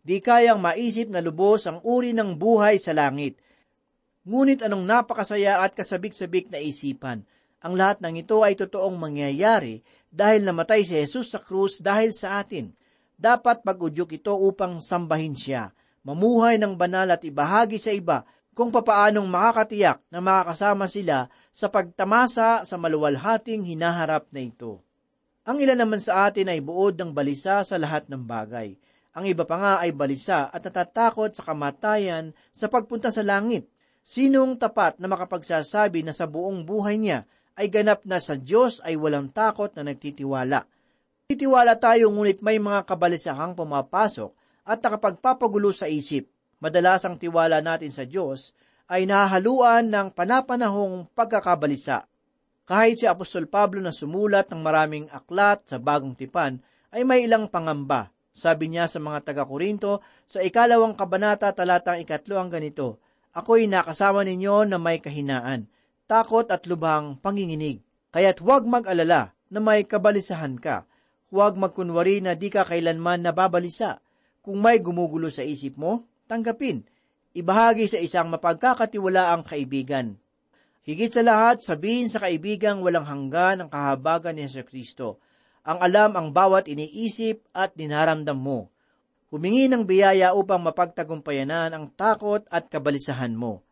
Di 0.00 0.24
kayang 0.24 0.56
maisip 0.56 1.12
na 1.12 1.20
lubos 1.20 1.68
ang 1.68 1.84
uri 1.84 2.16
ng 2.16 2.32
buhay 2.40 2.80
sa 2.80 2.96
langit. 2.96 3.36
Ngunit 4.24 4.64
anong 4.64 4.88
napakasaya 4.88 5.60
at 5.60 5.76
kasabik-sabik 5.76 6.48
na 6.48 6.64
isipan, 6.64 7.28
ang 7.60 7.76
lahat 7.76 8.00
ng 8.00 8.24
ito 8.24 8.40
ay 8.40 8.56
totoong 8.56 8.96
mangyayari 8.96 9.84
dahil 10.08 10.48
namatay 10.48 10.80
si 10.84 10.96
Jesus 10.96 11.32
sa 11.32 11.40
krus 11.40 11.80
dahil 11.80 12.12
sa 12.12 12.40
atin. 12.40 12.72
Dapat 13.20 13.64
pag-udyok 13.64 14.16
ito 14.16 14.32
upang 14.32 14.80
sambahin 14.80 15.36
siya, 15.36 15.72
mamuhay 16.04 16.60
ng 16.60 16.76
banal 16.76 17.08
at 17.10 17.24
ibahagi 17.24 17.80
sa 17.80 17.90
iba 17.90 18.22
kung 18.54 18.70
papaanong 18.70 19.26
makakatiyak 19.26 19.98
na 20.14 20.22
makakasama 20.22 20.86
sila 20.86 21.26
sa 21.50 21.66
pagtamasa 21.66 22.62
sa 22.62 22.76
maluwalhating 22.78 23.66
hinaharap 23.66 24.30
na 24.30 24.46
ito. 24.46 24.84
Ang 25.44 25.60
ilan 25.60 25.76
naman 25.76 26.00
sa 26.00 26.30
atin 26.30 26.48
ay 26.48 26.62
buod 26.62 26.96
ng 26.96 27.10
balisa 27.10 27.60
sa 27.66 27.76
lahat 27.76 28.08
ng 28.08 28.22
bagay. 28.22 28.78
Ang 29.14 29.24
iba 29.28 29.44
pa 29.44 29.56
nga 29.58 29.74
ay 29.82 29.92
balisa 29.92 30.48
at 30.48 30.62
natatakot 30.64 31.34
sa 31.34 31.42
kamatayan 31.44 32.32
sa 32.54 32.70
pagpunta 32.70 33.10
sa 33.10 33.20
langit. 33.20 33.68
Sinong 34.04 34.56
tapat 34.56 35.00
na 35.00 35.08
makapagsasabi 35.08 36.04
na 36.04 36.12
sa 36.16 36.24
buong 36.24 36.64
buhay 36.64 36.96
niya 36.96 37.28
ay 37.54 37.70
ganap 37.70 38.02
na 38.08 38.18
sa 38.18 38.34
Diyos 38.34 38.82
ay 38.82 38.98
walang 38.98 39.30
takot 39.30 39.70
na 39.76 39.86
nagtitiwala. 39.86 40.66
Titiwala 41.24 41.78
tayo 41.80 42.12
ngunit 42.12 42.44
may 42.44 42.60
mga 42.60 42.84
kabalisahang 42.84 43.56
pumapasok 43.56 44.43
at 44.64 44.80
nakapagpapagulo 44.80 45.70
sa 45.70 45.86
isip. 45.86 46.28
Madalas 46.58 47.04
ang 47.04 47.20
tiwala 47.20 47.60
natin 47.60 47.92
sa 47.92 48.08
Diyos 48.08 48.56
ay 48.88 49.04
nahahaluan 49.04 49.88
ng 49.88 50.08
panapanahong 50.12 51.08
pagkakabalisa. 51.12 52.08
Kahit 52.64 53.00
si 53.00 53.06
Apostol 53.06 53.44
Pablo 53.44 53.84
na 53.84 53.92
sumulat 53.92 54.48
ng 54.48 54.60
maraming 54.64 55.06
aklat 55.12 55.68
sa 55.68 55.76
bagong 55.76 56.16
tipan, 56.16 56.64
ay 56.96 57.04
may 57.04 57.28
ilang 57.28 57.48
pangamba. 57.52 58.08
Sabi 58.32 58.72
niya 58.72 58.88
sa 58.88 58.98
mga 58.98 59.30
taga-Korinto, 59.30 60.00
sa 60.24 60.40
ikalawang 60.40 60.96
kabanata 60.96 61.52
talatang 61.52 62.00
ikatlo 62.00 62.40
ang 62.40 62.48
ganito, 62.48 62.98
Ako'y 63.36 63.68
nakasama 63.68 64.24
ninyo 64.24 64.64
na 64.64 64.80
may 64.80 64.98
kahinaan 64.98 65.68
takot 66.04 66.48
at 66.52 66.68
lubhang 66.68 67.16
panginginig. 67.20 67.80
Kaya't 68.14 68.38
huwag 68.44 68.68
mag-alala 68.68 69.34
na 69.50 69.58
may 69.58 69.82
kabalisahan 69.82 70.60
ka. 70.60 70.86
Huwag 71.34 71.58
magkunwari 71.58 72.22
na 72.22 72.38
di 72.38 72.52
ka 72.52 72.62
kailanman 72.62 73.26
nababalisa. 73.26 74.03
Kung 74.44 74.60
may 74.60 74.84
gumugulo 74.84 75.32
sa 75.32 75.40
isip 75.40 75.80
mo, 75.80 76.04
tanggapin. 76.28 76.84
Ibahagi 77.32 77.88
sa 77.88 77.98
isang 77.98 78.28
mapagkakatiwalaang 78.28 79.42
kaibigan. 79.48 80.20
Higit 80.84 81.10
sa 81.10 81.24
lahat, 81.24 81.64
sabihin 81.64 82.12
sa 82.12 82.20
kaibigang 82.20 82.84
walang 82.84 83.08
hanggan 83.08 83.64
ang 83.64 83.70
kahabagan 83.72 84.36
ni 84.36 84.44
Yesu 84.44 84.60
Kristo. 84.68 85.18
Ang 85.64 85.80
alam 85.80 86.12
ang 86.12 86.28
bawat 86.30 86.68
iniisip 86.68 87.48
at 87.56 87.72
dinaramdam 87.72 88.36
mo. 88.36 88.68
Humingi 89.32 89.66
ng 89.72 89.88
biyaya 89.88 90.36
upang 90.36 90.60
mapagtagumpayanan 90.60 91.72
ang 91.72 91.88
takot 91.96 92.44
at 92.52 92.68
kabalisahan 92.68 93.32
mo. 93.32 93.64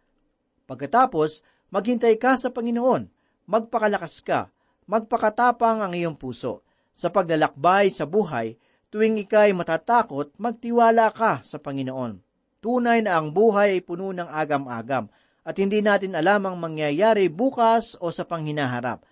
Pagkatapos, 0.65 1.45
Maghintay 1.73 2.21
ka 2.21 2.37
sa 2.37 2.53
Panginoon, 2.53 3.09
magpakalakas 3.49 4.21
ka, 4.21 4.53
magpakatapang 4.85 5.81
ang 5.81 5.97
iyong 5.97 6.21
puso. 6.21 6.61
Sa 6.93 7.09
paglalakbay 7.09 7.89
sa 7.89 8.05
buhay, 8.05 8.61
tuwing 8.93 9.17
ikay 9.25 9.57
matatakot, 9.57 10.37
magtiwala 10.37 11.09
ka 11.17 11.41
sa 11.41 11.57
Panginoon. 11.57 12.21
Tunay 12.61 13.01
na 13.01 13.17
ang 13.17 13.33
buhay 13.33 13.81
ay 13.81 13.83
puno 13.83 14.13
ng 14.13 14.29
agam-agam 14.29 15.09
at 15.43 15.57
hindi 15.57 15.81
natin 15.81 16.13
alam 16.15 16.47
ang 16.47 16.61
mangyayari 16.61 17.33
bukas 17.33 17.97
o 17.99 18.13
sa 18.13 18.29
panghinaharap. 18.29 19.03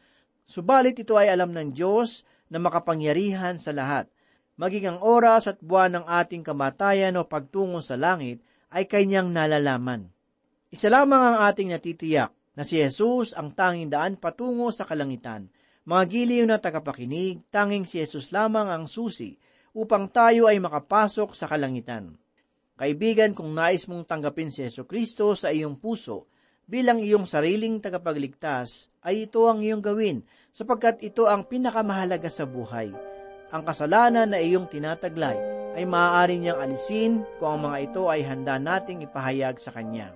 Subalit 0.44 1.00
ito 1.00 1.16
ay 1.16 1.32
alam 1.32 1.50
ng 1.50 1.72
Diyos 1.72 2.22
na 2.52 2.60
makapangyarihan 2.60 3.56
sa 3.56 3.72
lahat. 3.72 4.06
Maging 4.60 4.94
ang 4.94 4.98
oras 5.00 5.48
at 5.48 5.58
buwan 5.64 5.98
ng 5.98 6.06
ating 6.06 6.44
kamatayan 6.44 7.16
o 7.16 7.24
pagtungo 7.24 7.80
sa 7.80 7.96
langit 7.96 8.44
ay 8.70 8.84
kanyang 8.84 9.32
nalalaman. 9.32 10.12
Isa 10.70 10.92
lamang 10.92 11.34
ang 11.34 11.36
ating 11.50 11.74
natitiyak, 11.74 12.30
na 12.54 12.62
si 12.62 12.76
Jesus 12.76 13.32
ang 13.32 13.56
tanging 13.56 13.88
daan 13.88 14.20
patungo 14.20 14.68
sa 14.68 14.84
kalangitan. 14.84 15.48
Mga 15.88 16.04
giliw 16.06 16.44
na 16.44 16.60
tagapakinig, 16.60 17.48
tanging 17.48 17.88
si 17.88 17.98
Jesus 18.04 18.30
lamang 18.30 18.68
ang 18.68 18.84
susi 18.84 19.34
upang 19.76 20.10
tayo 20.10 20.50
ay 20.50 20.58
makapasok 20.58 21.34
sa 21.34 21.46
kalangitan. 21.46 22.14
Kaibigan, 22.80 23.36
kung 23.36 23.52
nais 23.52 23.84
mong 23.84 24.08
tanggapin 24.08 24.48
si 24.48 24.64
Yesu 24.64 24.88
Kristo 24.88 25.36
sa 25.36 25.52
iyong 25.52 25.76
puso 25.76 26.32
bilang 26.64 27.02
iyong 27.02 27.28
sariling 27.28 27.82
tagapagligtas, 27.82 28.88
ay 29.04 29.28
ito 29.28 29.44
ang 29.44 29.60
iyong 29.60 29.84
gawin 29.84 30.24
sapagkat 30.48 31.04
ito 31.04 31.28
ang 31.28 31.44
pinakamahalaga 31.44 32.30
sa 32.32 32.48
buhay. 32.48 32.88
Ang 33.50 33.62
kasalanan 33.66 34.30
na 34.30 34.38
iyong 34.38 34.70
tinataglay 34.70 35.36
ay 35.74 35.84
maaari 35.86 36.38
niyang 36.38 36.62
alisin 36.62 37.22
kung 37.38 37.58
ang 37.58 37.70
mga 37.70 37.78
ito 37.90 38.02
ay 38.06 38.22
handa 38.26 38.58
nating 38.58 39.06
ipahayag 39.06 39.58
sa 39.58 39.74
Kanya. 39.74 40.14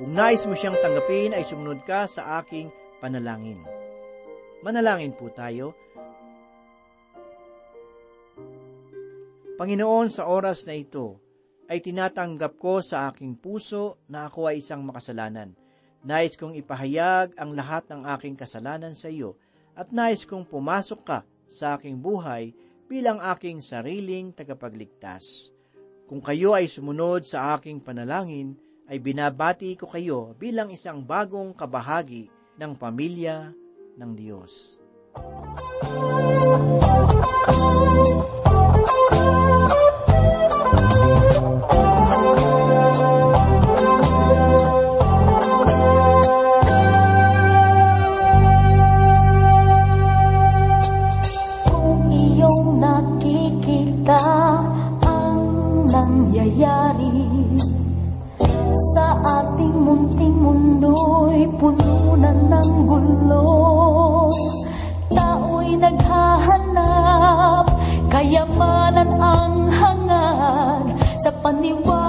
Kung 0.00 0.16
nais 0.16 0.42
mo 0.48 0.56
siyang 0.56 0.80
tanggapin, 0.80 1.36
ay 1.36 1.44
sumunod 1.44 1.84
ka 1.84 2.08
sa 2.08 2.40
aking 2.40 2.72
panalangin. 2.98 3.60
Manalangin 4.64 5.12
po 5.12 5.28
tayo. 5.28 5.76
Panginoon, 9.62 10.10
sa 10.10 10.26
oras 10.26 10.66
na 10.66 10.74
ito, 10.74 11.22
ay 11.70 11.78
tinatanggap 11.78 12.58
ko 12.58 12.82
sa 12.82 13.06
aking 13.06 13.38
puso 13.38 14.02
na 14.10 14.26
ako 14.26 14.50
ay 14.50 14.58
isang 14.58 14.82
makasalanan. 14.82 15.54
Nais 16.02 16.34
kong 16.34 16.58
ipahayag 16.58 17.38
ang 17.38 17.54
lahat 17.54 17.86
ng 17.86 18.02
aking 18.10 18.34
kasalanan 18.34 18.90
sa 18.98 19.06
iyo 19.06 19.38
at 19.78 19.94
nais 19.94 20.26
kong 20.26 20.50
pumasok 20.50 21.00
ka 21.06 21.22
sa 21.46 21.78
aking 21.78 22.02
buhay 22.02 22.50
bilang 22.90 23.22
aking 23.22 23.62
sariling 23.62 24.34
tagapagligtas. 24.34 25.54
Kung 26.10 26.18
kayo 26.18 26.58
ay 26.58 26.66
sumunod 26.66 27.22
sa 27.22 27.54
aking 27.54 27.86
panalangin, 27.86 28.58
ay 28.90 28.98
binabati 28.98 29.78
ko 29.78 29.86
kayo 29.86 30.34
bilang 30.42 30.74
isang 30.74 31.06
bagong 31.06 31.54
kabahagi 31.54 32.26
ng 32.58 32.72
pamilya 32.74 33.54
ng 33.94 34.10
Diyos. 34.10 34.82
Kung 37.46 38.41
ng 62.62 62.86
gulo. 62.86 63.44
Tao'y 65.12 65.76
naghahanap, 65.76 67.66
kayamanan 68.08 69.10
ang 69.20 69.54
hangad 69.68 70.84
Sa 71.20 71.30
paniwalang 71.42 72.01